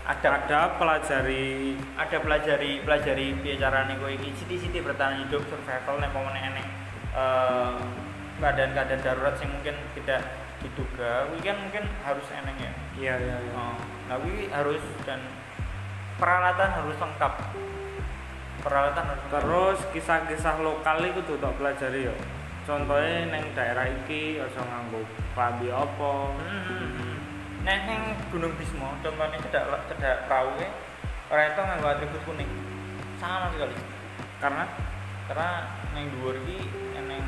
[0.00, 6.10] ada ada pelajari ada pelajari pelajari piye carane kowe iki siti-siti bertahan hidup survival nek
[6.10, 6.66] pomone eneng
[7.14, 7.78] eh,
[8.42, 10.20] keadaan-keadaan darurat yang mungkin tidak
[10.64, 13.76] diduga kuwi kan mungkin harus eneng ya iya iya iya Oh,
[14.08, 15.20] nah kuwi harus dan
[16.18, 17.32] peralatan harus lengkap
[18.60, 22.14] peralatan terus kisah-kisah lokal itu tuh tak pelajari ya
[22.68, 25.00] contohnya neng daerah iki aja nganggo
[25.32, 27.16] klambi apa Hmm,
[27.64, 30.68] ning Gunung Bismo, contohnya cedak cedak perahu e,
[31.28, 32.48] orang itu nganggo atribut kuning.
[33.20, 33.76] Sama sekali.
[34.40, 34.64] karena
[35.28, 37.20] Karena neng dhuwur iki neng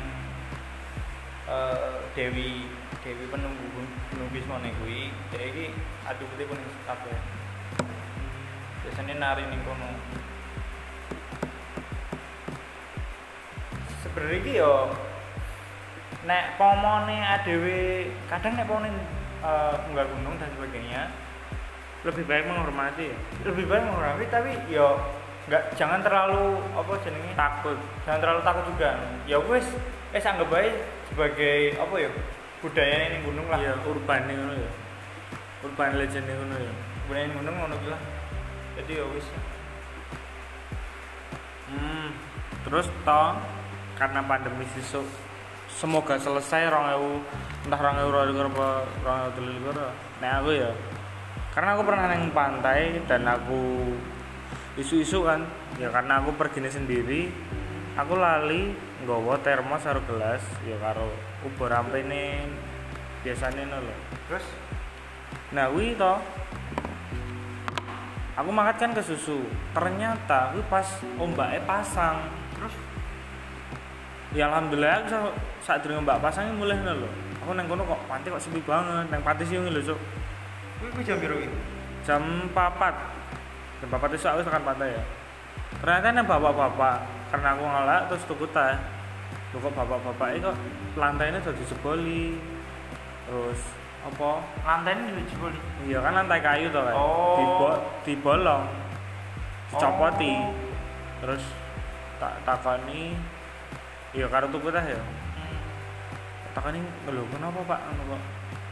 [1.47, 2.65] eh, Dewi
[3.05, 5.65] Dewi penunggu Gun- Gunung Bismo ning kuwi, dhek iki
[6.01, 7.17] atributnya kuning kabeh.
[8.83, 9.89] Biasanya nari ning kono.
[14.13, 14.93] Sebenarnya iki yo
[16.29, 18.93] nek pomone adewe kadang nek pomone
[19.41, 21.09] eh, munggah gunung dan sebagainya
[22.05, 23.17] lebih baik menghormati ya?
[23.47, 25.01] lebih baik mengurangi tapi yo
[25.49, 27.31] nggak jangan terlalu apa jenenge?
[27.35, 27.77] Takut.
[28.07, 28.89] Jangan terlalu takut juga.
[29.27, 29.65] Ya wes
[30.13, 30.77] wes anggap baik
[31.11, 32.09] sebagai apa ya
[32.61, 33.59] budaya ini gunung lah.
[33.59, 34.71] Iya urban ini ngono ya?
[35.65, 36.73] Urban legend ini ngono ya?
[37.09, 38.01] Budaya ini gunung ngono kuwi lah.
[38.77, 39.27] Jadi ya wes
[41.73, 42.07] hmm
[42.63, 43.33] terus toh
[43.99, 45.05] karena pandemi sisuk
[45.69, 47.11] semoga selesai rong ewu
[47.67, 48.41] entah rong ewu rong ewu
[49.03, 49.71] rong ewu
[50.21, 50.71] nah aku ya
[51.53, 53.93] karena aku pernah neng pantai dan aku
[54.79, 55.45] isu-isu kan
[55.77, 57.29] ya karena aku pergi sendiri
[57.93, 58.73] aku lali
[59.05, 61.09] nggawa termos karo gelas ya karo
[61.45, 62.49] ubur rampene
[63.21, 63.95] biasanya no lho
[64.27, 64.45] terus
[65.53, 66.17] Nah, wih toh.
[68.33, 69.45] Aku makan kan ke susu.
[69.69, 72.25] Ternyata wih pas ombaknya pasang.
[74.33, 77.05] Ya alhamdulillah aku sa- saat durung mbak pasangnya mulai lho.
[77.45, 79.05] Aku neng kono kok pantai kok sepi banget.
[79.13, 79.99] Neng pantai sih lho, Cuk.
[80.81, 81.47] kuwi kuwi jam iki
[82.03, 82.95] Jam 4.
[83.79, 85.03] Jam 4 itu aku tekan pantai ya.
[85.79, 86.97] Ternyata neng bapak-bapak
[87.31, 88.75] karena aku ngelak terus tuku teh.
[89.53, 90.57] Loh kok bapak-bapak itu kok
[90.97, 92.41] lantainya udah dijeboli.
[93.29, 93.61] Terus
[94.03, 95.51] apa lantai ini juga jebol
[95.87, 96.95] Iya kan lantai kayu tuh kan.
[96.97, 97.37] Oh.
[97.39, 97.69] Dibo,
[98.03, 98.63] dibolong.
[99.71, 100.33] Dicopoti.
[101.23, 101.43] Terus
[102.19, 103.15] tak takoni
[104.13, 105.01] iya karo tuku teh ya.
[106.53, 108.23] Takoni lho kenapa Pak anu kok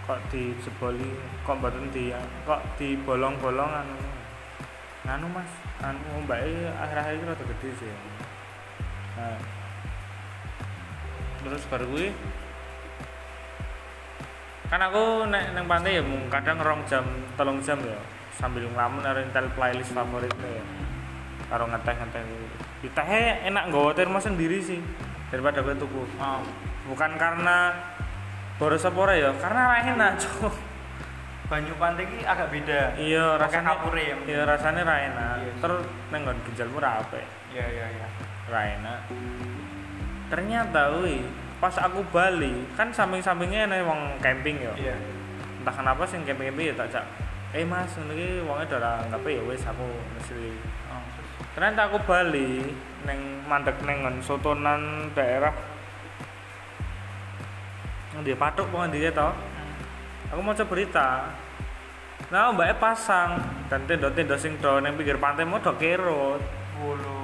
[0.01, 1.09] kok dijeboli
[1.41, 2.13] kok mboten di
[2.45, 3.97] kok dibolong-bolong anu.
[5.01, 5.51] Nganu Mas,
[5.81, 7.89] anu mbake akhir-akhir iki rada gede sih.
[9.17, 9.41] Nah.
[11.41, 12.13] Terus baru gue
[14.71, 17.03] kan aku nek neng pantai ya kadang rong jam
[17.35, 17.99] telung jam ya
[18.31, 20.63] sambil ngelamun ada intel playlist favoritnya ya
[21.51, 22.23] karo ngeteh ngeteh
[22.79, 24.79] di tehnya enak nggawa termos sendiri sih
[25.31, 26.03] daripada gue tuku.
[26.19, 26.43] Oh.
[26.91, 27.71] Bukan karena
[28.59, 29.31] boros apa ya?
[29.39, 30.53] Karena enak cuk.
[31.47, 32.95] Banyu pantai iki agak beda.
[32.95, 34.15] Iya rasanya kapure ya.
[34.23, 35.35] iya rasanya ra enak.
[35.43, 35.53] Iya.
[35.59, 37.27] terus neng nggon ginjalmu ra apik.
[37.51, 38.07] Iya iya iya.
[38.47, 38.99] Ra enak.
[40.31, 41.27] Ternyata wih
[41.59, 44.71] pas aku bali kan samping-sampingnya ada wong camping ya?
[44.79, 44.95] Iya.
[45.59, 47.05] Entah kenapa sing camping-camping ya tak cak
[47.51, 49.83] eh mas ini ki wongnya udah nggak ya wes aku
[50.15, 50.55] mesti.
[50.87, 51.31] Oh terus?
[51.51, 52.63] Ternyata aku bali
[53.03, 55.51] neng mandek neng ngon sotonan daerah.
[58.15, 59.35] Yang dia patuk pokoknya dia tau
[60.31, 61.09] aku mau coba berita.
[62.31, 63.35] Nah mbaknya pasang
[63.67, 66.39] dan tenda-tenda sing do neng pinggir pantai mau do kerut.
[66.79, 67.21] Bulu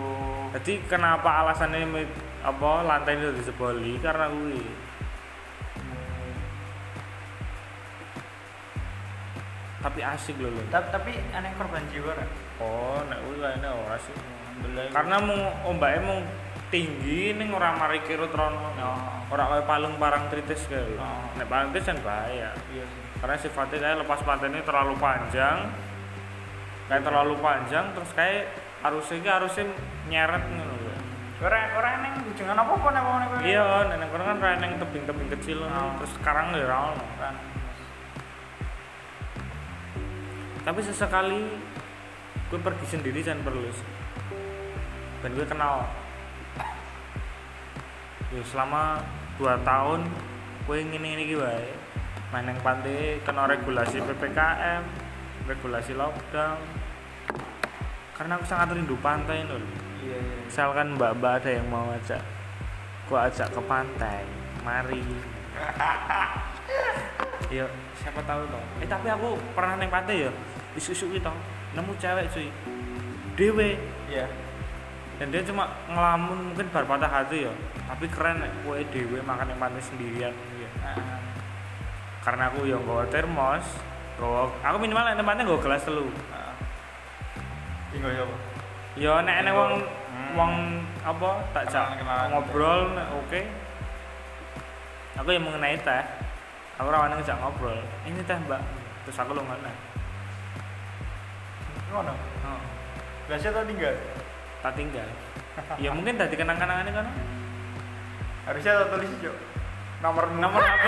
[0.58, 2.08] jadi kenapa alasannya
[2.42, 4.00] apa lantai itu diseboli?
[4.00, 4.58] Karena gue
[9.88, 12.28] tapi asik loh loh tapi tapi aneh korban jiwa kan
[12.60, 14.12] oh nek gue kayaknya ora sih.
[14.92, 15.38] Karena mau
[15.72, 16.20] ombaknya mau
[16.68, 19.00] tinggi nih orang mari kirut rono Oh.
[19.32, 21.24] orang kayak palung parang tritis kayak Oh.
[21.40, 23.02] nek parang tritis kan bahaya iya sih.
[23.24, 25.72] Karena sifatnya kayak lepas pantai ini terlalu panjang.
[26.92, 28.52] Kayak terlalu panjang terus kayak
[28.84, 29.64] arusnya ini arusnya
[30.12, 31.00] nyeret gitu loh
[31.38, 35.64] Orang orang neng bujangan apa pun apa nih iya nenek kono kan yang tebing-tebing kecil
[35.64, 35.96] Oh.
[36.02, 36.92] terus sekarang ya ra
[40.68, 41.48] tapi sesekali
[42.52, 43.64] gue pergi sendiri dan perlu
[45.24, 45.88] dan gue kenal.
[48.28, 49.00] Ya selama
[49.40, 50.04] 2 tahun
[50.68, 51.56] gue ngini ini gue
[52.36, 54.84] main yang pantai kena regulasi ppkm
[55.48, 56.60] regulasi lockdown.
[58.20, 59.64] Karena aku sangat rindu pantai loh
[60.04, 60.36] iya iya.
[60.52, 62.20] Misalkan mbak-mbak ada yang mau ajak
[63.08, 64.28] gua ajak ke pantai
[64.68, 65.00] mari
[67.48, 67.66] ya
[68.00, 68.64] siapa tahu toh.
[68.84, 70.32] Eh tapi aku pernah neng pantai ya
[70.76, 71.32] isu-isu gitu
[71.74, 72.48] nemu cewek cuy.
[73.38, 73.80] Dewe.
[74.10, 74.26] Iya.
[75.18, 77.54] Dan dia cuma ngelamun mungkin bar patah hati ya.
[77.88, 80.70] Tapi keren nek kue dewe makan yang pantai sendirian ya.
[82.22, 83.64] Karena aku yang bawa termos
[84.18, 86.10] bawa aku minimal nek tempatnya gue gelas telu.
[87.94, 88.36] Tinggal siapa
[88.98, 89.74] Ya nek nek wong
[90.18, 90.34] Hmm.
[90.34, 90.54] wong
[91.06, 92.02] apa tak jak
[92.34, 93.42] ngobrol oke.
[95.22, 96.04] Aku yang mengenai teh.
[96.78, 97.78] Aku rawan ngejak ngobrol.
[98.06, 98.62] Ini teh Mbak.
[99.08, 99.76] Terus aku lunga nah.
[101.88, 102.12] ngono
[102.44, 102.60] Oh,
[103.32, 103.96] biasa atau tinggal
[104.60, 105.08] tak tinggal.
[105.80, 107.08] ya mungkin tadi kenang-kenangan kan.
[108.44, 109.32] harusnya ada tulis jo
[110.04, 110.86] nomor Nomor HP.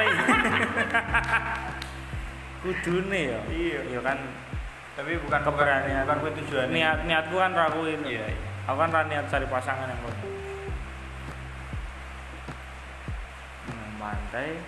[2.67, 3.39] Kudune ya.
[3.47, 3.79] Iya.
[3.95, 4.19] Ya kan
[4.99, 6.03] tapi bukan keberanian.
[6.03, 8.03] bukan gue tujuan Niat niatku kan rakuin.
[8.03, 10.19] iya iya Aku kan ra niat cari pasangan yang kono.
[13.71, 14.59] Hmm, mantai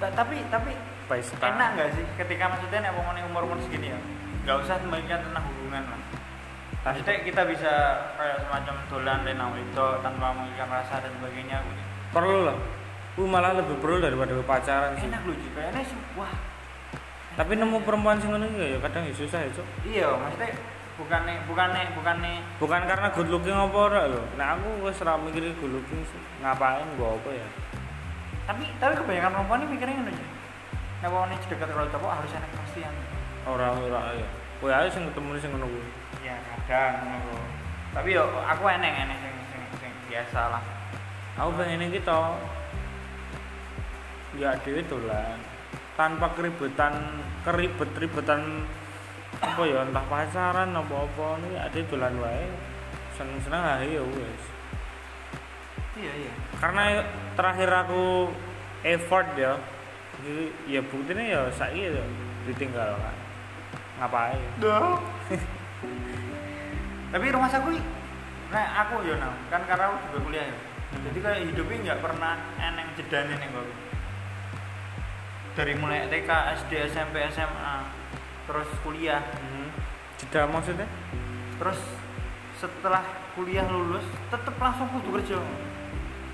[0.00, 0.72] tapi tapi
[1.08, 1.40] pesta.
[1.40, 3.98] enak nggak sih ketika maksudnya nek wong umur umur segini ya
[4.44, 6.00] nggak usah memikirkan tentang hubungan lah
[6.84, 7.72] maksudnya kita bisa
[8.20, 11.56] kayak semacam dolan lenang itu tanpa memikirkan rasa dan sebagainya
[12.12, 12.56] perlu lah.
[13.16, 15.06] Uh, malah lebih perlu daripada pacaran sih.
[15.08, 16.34] enak loh sih kayaknya sih wah
[17.34, 19.66] Tapi nemu perempuan sing ngono iki ya kadang ya susah ya, Cuk.
[19.82, 20.54] iya maksudnya
[20.94, 24.22] bukannya bukannya bukannya Bukan karena good looking apa ora lho.
[24.38, 26.20] Nah aku wis ora mikir good looking sih.
[26.38, 27.48] Ngapain gua apa ya?
[28.44, 30.26] Tapi tapi kebanyakan perempuan ini mikirnya ngono aja
[31.00, 32.94] nek wong ini dekat kalau cowok harus enak kepastian
[33.44, 34.28] Ora ora ya.
[34.56, 35.88] Kowe ae sing ketemu sing ngono kuwi.
[36.24, 37.36] ya kadang ngono
[37.92, 40.62] tapi yo aku enek enek sing sing sing biasa lah.
[41.36, 42.40] Aku pengen kita
[44.40, 45.38] ya dhewe dolan.
[45.94, 48.64] Tanpa keribetan keribet-ribetan
[49.38, 52.48] apa ya entah pacaran apa apa ini ada dolan wae.
[53.14, 54.53] Seneng-seneng ae ya wis
[55.98, 56.32] iya iya.
[56.58, 57.02] Karena
[57.38, 58.30] terakhir aku
[58.84, 59.58] effort ya
[60.24, 62.04] jadi ya buktinya ya saiki ya
[62.48, 63.16] ditinggalkan.
[64.00, 64.40] Ngapain?
[64.58, 64.98] Duh.
[67.14, 67.78] tapi rumah saku
[68.50, 70.56] nah aku yo nah, kan karena aku juga kuliah ya.
[71.10, 73.66] Jadi kayak hidupnya nggak pernah eneng jeda nih gue
[75.54, 76.30] dari mulai TK
[76.66, 77.74] SD SMP SMA
[78.50, 79.22] terus kuliah.
[79.22, 79.70] Hmm.
[80.18, 80.86] jeda maksudnya?
[81.58, 81.80] Terus
[82.58, 83.02] setelah
[83.34, 85.38] kuliah lulus tetep langsung kudu kerja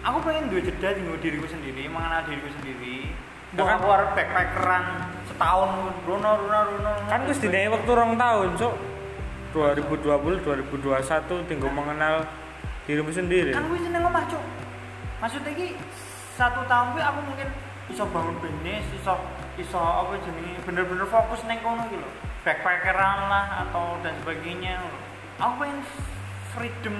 [0.00, 3.12] aku pengen dua jeda tinggal diriku sendiri mengenal diriku sendiri.
[3.50, 3.66] Ya kan?
[3.66, 4.84] Bukan keluar backpackeran
[5.26, 5.70] setahun
[6.06, 8.74] runo runo runo kan wis dinaik waktu rong tahun cok
[9.50, 12.14] 2020 2021 tinggal mengenal
[12.86, 13.50] dirimu sendiri.
[13.50, 14.42] Kan gue seneng omah cuk.
[15.20, 15.66] Maksudnya ki
[16.38, 17.48] satu tahun gue aku mungkin
[17.90, 19.18] iso bangun bisnis iso
[19.58, 22.06] iso apa jenenge bener-bener fokus neng kono gitu
[22.46, 24.80] backpackeran lah atau dan sebagainya.
[25.42, 25.82] Aku pengen
[26.54, 26.96] freedom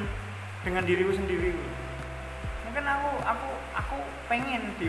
[0.67, 1.57] dengan diriku sendiri.
[1.57, 1.80] gitu.
[2.71, 3.97] Mungkin aku aku aku
[4.31, 4.87] pengen di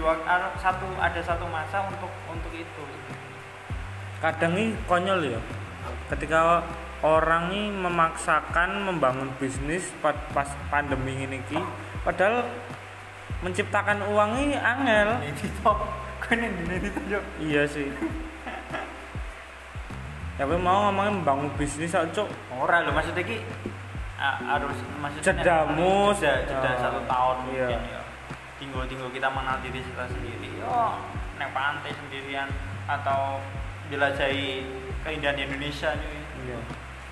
[0.62, 2.84] satu ada satu masa untuk untuk itu.
[4.22, 5.42] Kadang ini konyol ya.
[6.14, 6.62] Ketika
[7.02, 10.14] orang ini memaksakan membangun bisnis pas,
[10.70, 11.58] pandemi ini ki
[12.06, 12.46] padahal
[13.42, 15.18] menciptakan uang ini angel.
[17.42, 17.90] Iya sih.
[20.38, 22.26] Gue mau ngomongin membangun bisnis aja cok
[22.62, 23.42] Ora lho maksudnya ki
[24.22, 27.68] harus maksudnya Jedamu, jeda, jeda satu tahun iya.
[27.74, 28.02] mungkin ya.
[28.62, 30.50] Tinggal tinggal kita mengenal diri kita sendiri.
[30.62, 30.70] Yo,
[31.42, 32.46] neng pantai sendirian
[32.86, 33.42] atau
[33.90, 34.64] jelajahi
[35.02, 36.20] keindahan Indonesia cuy.
[36.46, 36.60] iya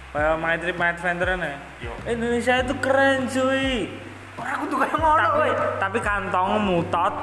[0.10, 1.94] kayak my trip my adventure nih Yo.
[2.06, 3.90] Indonesia itu keren cuy
[4.40, 7.14] aku tuh kayak ngono tapi tapi kantong mutot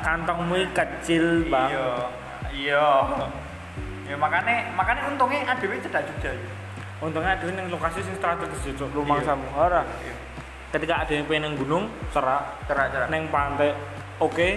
[0.00, 1.90] kantongmu kecil bang Iya.
[2.48, 2.88] Iya.
[4.08, 6.32] Ya makanya makanya untungnya ADW cedak Jogja.
[6.32, 6.40] ya.
[7.00, 9.26] Untungnya ada yang lokasi yang strategis cocok rumah Iya.
[9.28, 10.14] sama ora Iya.
[10.68, 13.06] ketika ada yang pengen neng gunung serak Cerak-cerak.
[13.08, 13.70] neng pantai
[14.18, 14.48] oke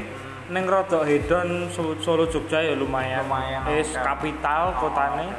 [0.48, 4.02] neng rodok hedon Solo, Solo Jogja ya lumayan Lumayan, es oke.
[4.02, 5.38] kapital Oh, kotane oke.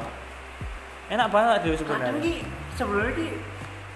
[1.10, 2.34] enak banget dia sebenarnya ki
[2.72, 3.28] sebenarnya ki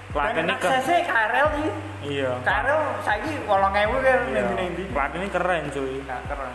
[0.06, 1.66] Klaten ini ke aksesnya KRL ki.
[2.08, 3.52] iya KRL saiki 8000
[3.98, 4.42] kan iya.
[4.66, 4.84] ndi.
[4.88, 6.50] Klaten ini keren cuy Nah, keren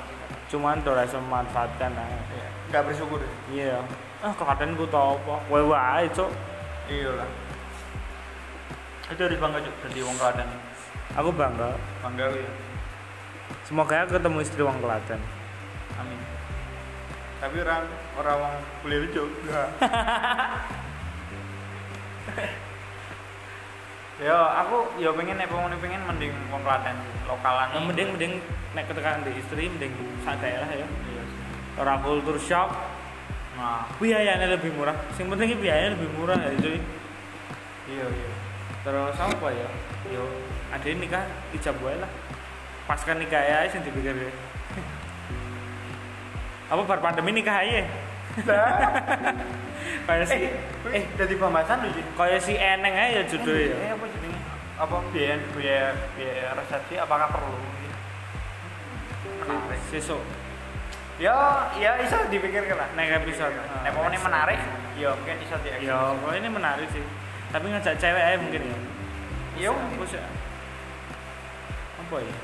[0.47, 2.47] cuman udah bisa memanfaatkan aja Iya.
[2.67, 3.19] Nggak bersyukur.
[3.49, 3.79] iya
[4.21, 6.29] ah Klaten ku tau apa wae wae cok
[6.91, 7.29] Iya lah.
[9.09, 10.47] Itu harus bangga cuk jadi wong Klaten.
[11.11, 12.51] aku bangga Bangga ya.
[13.67, 15.19] semoga aku ketemu istri wong Klaten
[15.99, 16.19] Amin.
[17.41, 17.83] Tapi orang
[18.15, 18.53] orang wong
[18.85, 19.61] kuliah juga.
[24.21, 26.93] ya aku ya pengen nek pengen pengen mending wong Klaten
[27.25, 27.67] lokalan.
[27.73, 28.33] Nah, mending mending
[28.77, 29.91] naik ketekan di istri mending
[30.21, 31.23] sak daerah ya Iya
[31.81, 32.69] orang kultur shock
[33.61, 36.81] Nah, biayanya lebih murah yang penting biayanya lebih murah ya cuy
[37.93, 38.31] iya iya.
[38.81, 39.69] terus apa ya
[40.09, 40.25] yo
[40.73, 41.21] ada nikah
[41.53, 42.09] ijab wae lah
[42.89, 44.33] pasca nikah ya sing dipikir ya.
[46.73, 47.85] apa bar pandemi nikah aja
[50.09, 50.57] kayak si eh,
[50.97, 52.05] eh, jadi pembahasan lu sih.
[52.17, 54.39] kayak si eneng aja ya judulnya Eh, ya apa jenenge?
[54.81, 55.87] Apa biaya biaya
[56.17, 57.61] biaya resepsi apakah perlu?
[59.93, 60.40] Sesuk
[61.21, 62.89] Ya, ya bisa dipikirkan lah.
[62.97, 63.53] naik episode
[63.85, 64.57] Nek mau menarik,
[64.97, 67.05] ya mungkin bisa di ya kalau ini menarik sih.
[67.53, 68.65] Tapi ngajak cewek aja mungkin.
[69.53, 70.17] Ya ya aku sih
[72.01, 72.35] apa ya?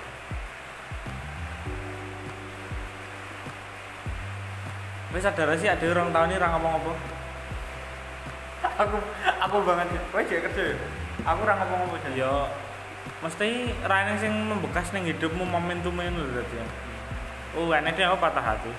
[5.09, 6.91] Wis sadar sih ada orang tahun ini orang ngomong apa?
[8.85, 8.97] aku
[9.41, 10.77] aku banget kowe jek kerja ya?
[11.25, 12.45] Aku ora ngomong apa Ya
[13.25, 16.61] mesti rane sing membekas ning hidupmu momentum ini lho dadi.
[17.57, 18.69] Oh, enek dia aku patah hati.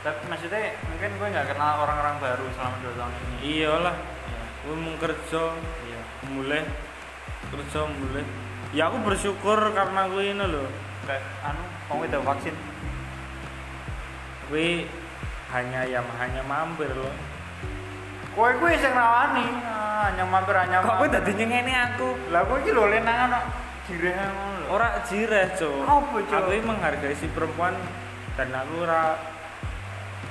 [0.00, 4.44] tapi maksudnya mungkin gue nggak kenal orang-orang baru selama dua tahun ini Iyalah, Iya.
[4.60, 5.42] gue mau kerja,
[5.82, 6.62] iya mulai
[7.46, 8.24] kerja mulai.
[8.72, 10.68] Ya aku bersyukur karena gue ini loh.
[11.04, 12.54] kayak anu kamu udah vaksin
[14.46, 14.88] Gue
[15.50, 17.12] hanya ya hanya mampir loh.
[18.34, 21.12] kowe gue sing rawani ah, hanya mampir hanya Kok gue mampir.
[21.14, 22.08] tadi nyengeni aku?
[22.28, 23.40] lah gue iki lho lenangan no
[23.84, 24.16] jireh
[24.64, 25.84] Ora jireh, Cuk.
[25.84, 26.32] Apa, Cuk?
[26.32, 27.76] Aku ini menghargai si perempuan
[28.34, 29.14] dan aku ora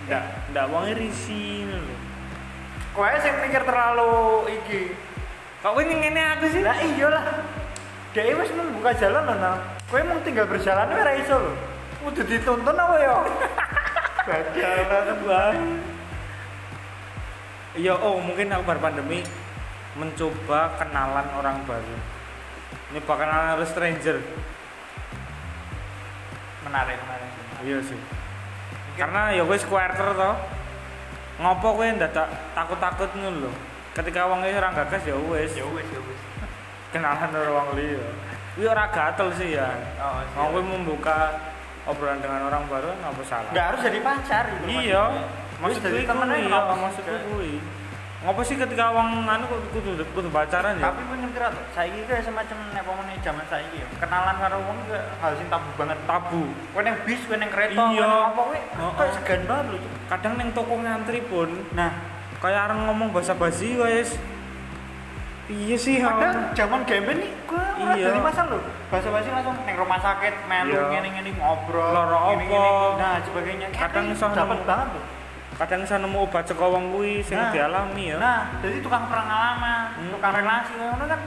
[0.03, 1.79] ndak ndak wonge risi lho.
[2.91, 4.91] kowe sing mikir terlalu iki
[5.63, 6.59] Kok gue nyengeni aku sih?
[6.59, 7.23] lah iya lah
[8.11, 9.55] dia wis membuka jalan lho nah
[9.87, 11.53] kowe mau tinggal berjalan ora iso lho
[12.03, 13.15] udah dituntun apa ya
[14.27, 15.55] Badal banget Wah.
[17.73, 19.19] Iya, oh mungkin aku bar pandemi
[19.97, 21.95] mencoba kenalan orang baru.
[22.91, 24.17] Ini bakal kenalan stranger.
[26.63, 27.29] menarik menarik
[27.63, 27.99] Iya sih.
[28.95, 30.35] Karena ya wis quarter toh.
[31.41, 32.13] Ngopo kowe ndak
[32.53, 33.51] takut-takut ngono lho.
[33.93, 36.19] Ketika wong wis ora gagas ya wis ya wis ya wis
[36.93, 38.03] kenalan karo wong liya.
[38.53, 39.67] Kuwi ora gatel sih ya.
[39.97, 41.35] oh Mau kowe membuka
[41.83, 43.51] obrolan dengan orang baru apa salah?
[43.51, 45.03] nggak harus jadi pacar gitu Iya.
[45.59, 47.49] Maksud gue temen iya, kenapa maksud gue
[48.23, 50.83] Ngapa sih ketika wong anu kok kudu kudu pacaran ya?
[50.85, 54.57] tapi gue ngerti ra tuh saiki ku semacam nek pomone zaman saiki ya kenalan karo
[54.63, 56.47] wong ku hal sing tabu banget tabu.
[56.71, 57.99] kowe nang bis kowe nang kereta Iya.
[57.99, 58.59] kowe nang apa kowe
[58.95, 61.91] kok segan banget lho Kadang neng toko ngantri pun nah
[62.39, 64.15] kayak orang ngomong bahasa basi wes.
[65.43, 68.07] Iya sih, Padahal zaman gemben nih gue Iya.
[68.07, 70.83] dari masa lo bahasa basi langsung neng rumah sakit melu Iya.
[70.95, 72.63] ngene ngene ngobrol Loro apa?
[72.95, 74.87] nah sebagainya Kadang Kayak iso dapat banget
[75.63, 77.49] kadang bisa nemu obat saka wong kuwi sing Nah.
[77.49, 78.17] dialami ya.
[78.17, 80.11] nah jadi tukang pengalaman Hmm.
[80.11, 81.19] tukang relasi ngono kan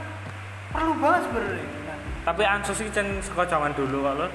[0.69, 4.27] perlu banget sebenarnya Nah, Tapi ansos iki cen saka zaman dulu kok lho.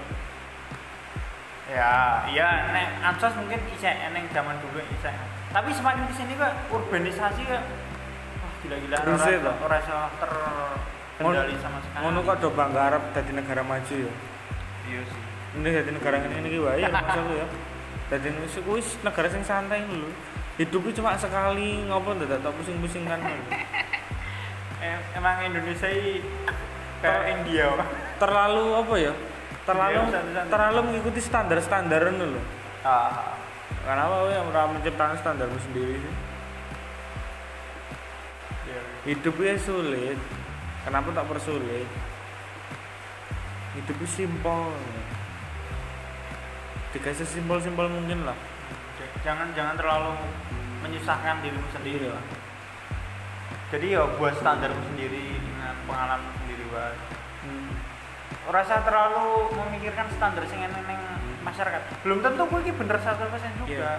[1.68, 1.92] ya
[2.26, 5.14] iya nek ansos mungkin isek neng zaman dulu isek
[5.48, 7.62] tapi semakin ke sini kok urbanisasi kok
[8.38, 8.96] wah gila-gila
[9.58, 14.12] ora iso terkendali sama sekali Ngono kok do bangga arep dadi negara maju ya.
[14.84, 15.20] iya sih
[15.52, 17.46] Ini dadi negara ini iki wae ya maksudku ya.
[18.12, 20.12] Dadi wis wis negara sing santai lho.
[20.60, 23.24] Hidupnya cuma sekali ngopo ndak tak pusing-pusing kan.
[25.16, 26.20] emang Indonesia ini
[27.00, 27.72] kayak India.
[28.20, 29.12] Terlalu apa ya?
[29.64, 32.42] Terlalu Iya, terlalu mengikuti standar-standar ngono lho.
[32.84, 33.32] ah
[33.82, 36.14] Kenapa yang menciptakan standarmu sendiri sih?
[38.68, 38.80] iya.
[39.08, 40.20] Hidupnya sulit.
[40.84, 41.88] Kenapa tak persulit?
[43.74, 44.76] Hidupnya simpel.
[46.92, 48.36] Dikasih simpel-simpel mungkin lah.
[49.24, 50.12] Jangan jangan terlalu
[50.82, 52.22] menyusahkan dirimu sendiri lah
[53.72, 56.94] jadi ya buat standarmu sendiri dengan pengalaman sendiri wae
[57.42, 57.74] Hmm.
[58.54, 61.02] rasa terlalu memikirkan standar sing neng
[61.42, 63.98] masyarakat belum tentu gue ini bener 100% juga.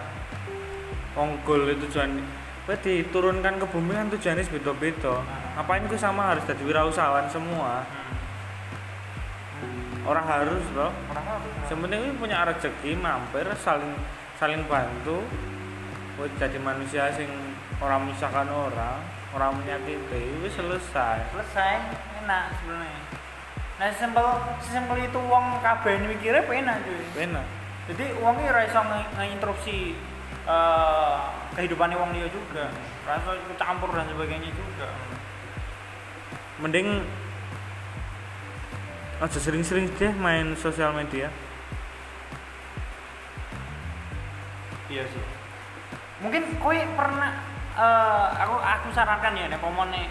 [1.11, 2.23] Wong goal itu tujuan
[2.63, 5.19] kowe diturunkan ke bumi kan tujuannya beda-beda.
[5.19, 5.59] Ah.
[5.59, 7.83] Ngapain kowe sama harus jadi wirausahawan semua?
[7.83, 8.02] hmm.
[10.03, 10.91] Orang harus loh.
[11.09, 13.95] orang harus Sebenarnya punya rezeki mampir saling
[14.35, 15.23] saling bantu.
[16.13, 17.25] Kowe jadi manusia sing
[17.81, 19.01] orang menyusahkan orang,
[19.33, 21.25] orang menyakiti, wis selesai.
[21.33, 21.73] selesai
[22.23, 23.01] enak sebenarnya
[23.73, 24.27] nah sesimpel
[24.61, 27.45] sesimpel itu uang kabeh mikirnya enak cuy Enak.
[27.89, 29.77] jadi uangnya ora iso nge- ngeinterupsi
[30.45, 31.17] eh
[31.57, 32.69] kehidupannya uang dia juga
[33.03, 34.87] rasa campur dan sebagainya juga
[36.61, 37.01] Mending
[39.21, 41.29] aja sering-sering deh main sosial media.
[44.93, 45.23] iya sih.
[46.21, 47.31] Mungkin kowe pernah
[47.73, 50.05] eh aku aku sarankan ya nek pomone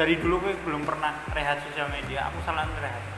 [0.00, 2.32] dari dulu kowe belum pernah rehat sosial media.
[2.32, 3.13] Aku saran rehat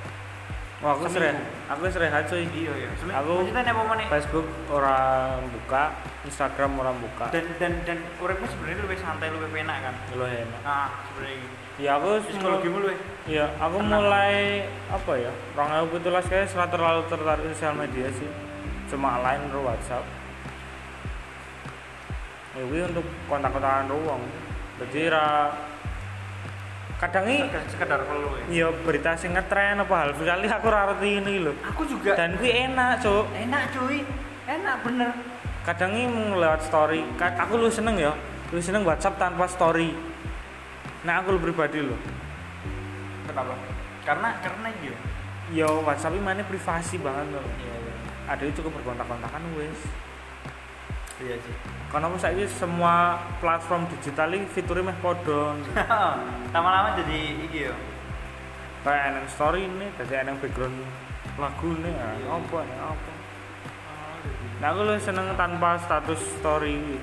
[0.77, 1.41] Wah, aku rehat.
[1.67, 2.45] Aku wis rehat cuy.
[2.53, 5.83] iya ya Aku- maksudnya pomone Facebook orang buka,
[6.23, 7.33] Instagram orang buka.
[7.33, 10.61] dan dan dan uripmu sebenarnya lebih santai lebih enak kan Lo enak.
[10.61, 11.57] nah sebenarnya gitu.
[11.77, 14.01] Ya aku psikologimu lebih Ya, aku Tenang.
[14.01, 14.35] mulai
[14.87, 15.33] apa ya?
[15.53, 18.31] Orang aku itu kayak setelah terlalu tertarik sosial media sih.
[18.87, 20.05] Cuma line atau WhatsApp.
[22.53, 24.23] Ya, untuk kontak-kontakan ruang.
[24.79, 25.53] Jadi ra
[26.97, 28.45] kadang ini sekedar, perlu ya?
[28.49, 30.11] Ya berita sing ngetren apa hal?
[30.17, 31.53] Kali aku ora ngerti ini lho.
[31.61, 33.25] aku juga Dan kuwi enak, Cuk.
[33.37, 33.99] enak cuy.
[34.47, 35.13] Enak bener.
[35.67, 37.05] Kadang ini lewat story.
[37.19, 38.17] Aku lu seneng ya.
[38.55, 39.91] Lu seneng WhatsApp tanpa story.
[41.05, 41.99] Nah aku lu pribadi loh
[43.37, 43.55] kenapa?
[44.07, 44.97] Karena karena iya.
[45.53, 47.95] Yo WhatsApp ini mana privasi banget loh iya iya.
[48.27, 49.79] Ada itu cukup berkontak-kontakan wes
[51.25, 51.55] iya sih
[51.87, 55.55] karena aku saiki semua platform digital ini fiturnya meh podo
[56.55, 57.75] lama-lama jadi iki yo.
[58.83, 60.77] Kayak eneng story ini jadi eneng background
[61.39, 62.27] lagu nih ya Iya.
[62.37, 63.13] apa ya apa?
[64.61, 67.01] Nah aku lu seneng tanpa status story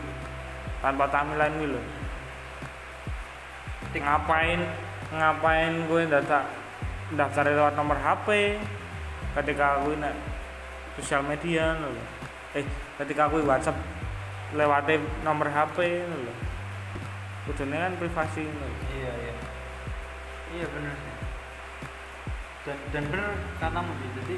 [0.84, 1.86] tanpa tampilan gitu loh
[3.94, 4.58] ngapain
[5.14, 6.50] ngapain gue data
[7.14, 8.58] daftar lewat nomor HP
[9.38, 10.18] ketika aku nak
[10.98, 11.94] sosial media lho.
[12.58, 12.66] Eh
[13.02, 13.78] ketika aku WhatsApp
[14.54, 14.90] lewat
[15.26, 16.34] nomor HP lho.
[17.50, 18.70] Kudune kan privasi lho.
[18.94, 19.36] Iya iya.
[20.54, 21.16] Iya bener sih.
[22.64, 23.28] Dan dan bener
[23.60, 24.36] katamu sih jadi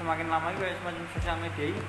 [0.00, 1.82] semakin lama kayak semacam sosial media ini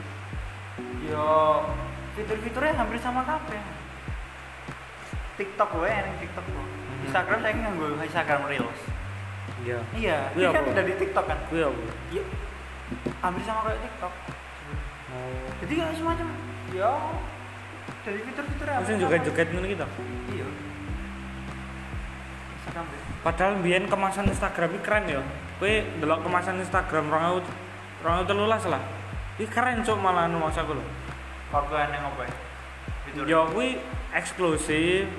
[1.06, 1.66] yo
[2.14, 3.62] fitur-fiturnya hampir sama kabeh.
[5.40, 6.66] TikTok gue yang TikTok gue
[7.08, 8.82] Instagram saya nggak Instagram Reels.
[9.64, 9.80] Iya.
[9.96, 11.40] Iya Kuwi ini kan dari TikTok kan?
[11.52, 12.24] Gue apa iya.
[13.24, 14.14] Hampir sama kayak TikTok.
[15.10, 15.48] Oh.
[15.64, 16.28] Jadi kayak semacam
[16.76, 16.92] ya
[18.10, 19.04] dari fitur-fiturnya hampir Mesti sama.
[19.06, 19.86] joget-joget ngono gitu
[20.34, 20.48] iya.
[22.58, 25.22] Instagram Reels padahal biyen kemasan Instagram ini keren ya.
[25.60, 28.84] Kowe delok kemasan Instagram 2000 2013 lah.
[29.36, 30.86] Ini keren cuk malah anu masa aku lho.
[31.52, 32.34] Waktu yang apa ya?
[33.04, 33.24] Fitur.
[33.28, 33.76] Ya kuwi
[34.16, 35.12] eksklusif.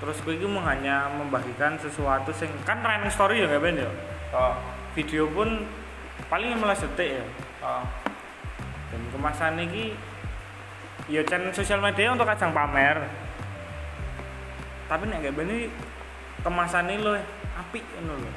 [0.00, 3.90] Terus iki mau hanya membagikan sesuatu sing kan running story ya ben ya?
[4.30, 4.54] Oh
[4.94, 5.66] video pun
[6.30, 7.24] paling 15 detik ya.
[7.66, 7.84] Oh
[8.90, 9.94] dan kemasan ini
[11.10, 13.02] ya channel sosial media untuk ajang pamer.
[14.86, 15.66] Tapi nek nggak ben iki
[16.46, 17.14] kemasan ini loh
[17.58, 18.30] apik ngono lho.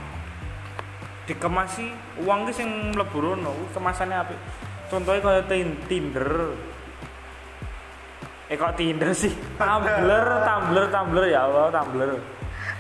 [1.24, 1.86] Dikemasi
[2.26, 4.40] uang sing mlebu rono kuwi kemasane apik.
[4.92, 6.54] Contohnya Tin- Tinder.
[8.52, 9.32] Eh kok Tinder sih?
[9.62, 12.12] Tumblr Tumblr Tumblr ya Allah Tumblr.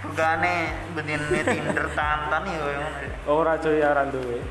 [0.04, 0.54] Bukannya
[0.94, 2.60] bedine Tinder tantan ya
[3.24, 4.44] oh rajo ya randuwe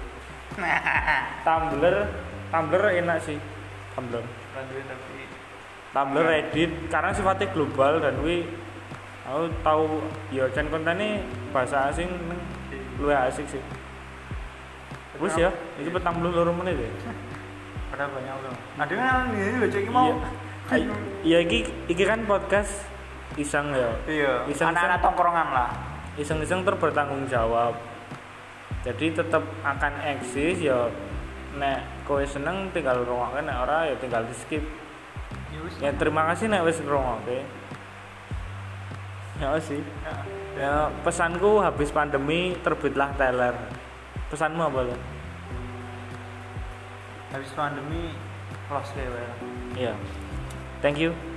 [1.47, 1.97] Tumblr
[2.51, 3.39] Tumblr enak sih.
[3.95, 4.25] Tumblr.
[4.57, 5.22] Randuin tapi
[5.93, 8.49] Tumblr Reddit karena sifatnya global dan wi
[9.23, 9.85] aku tahu
[10.33, 11.21] ya kan kontennya
[11.53, 12.09] bahasa asing
[12.97, 13.63] luwih asik sih
[15.21, 16.91] wis ya ini petang belum loro menit ya
[17.93, 18.57] Ada banyak loh.
[18.81, 20.17] Ada kan ini loh cek mau.
[20.73, 20.89] iya
[21.21, 22.89] iya iki iki kan podcast
[23.37, 24.49] iseng ya Iya.
[24.49, 24.73] Iseng-iseng.
[24.73, 25.71] Anak-anak tongkrongan lah.
[26.13, 27.73] iseng-iseng ter bertanggung jawab
[28.85, 30.93] jadi tetap akan eksis ya
[31.57, 34.61] nek kowe seneng tinggal rungokke nek ora ya tinggal di skip
[35.81, 37.39] Ya ya terima kasih nek wis ngrungokke.
[39.41, 39.83] Ya sih.
[39.83, 40.17] Ya.
[40.53, 43.57] ya pesanku habis pandemi terbitlah teller
[44.29, 44.97] pesanmu apa lo
[47.33, 48.13] Habis pandemi
[48.69, 49.33] close kayak
[49.77, 49.95] iya.
[50.85, 51.32] Thank you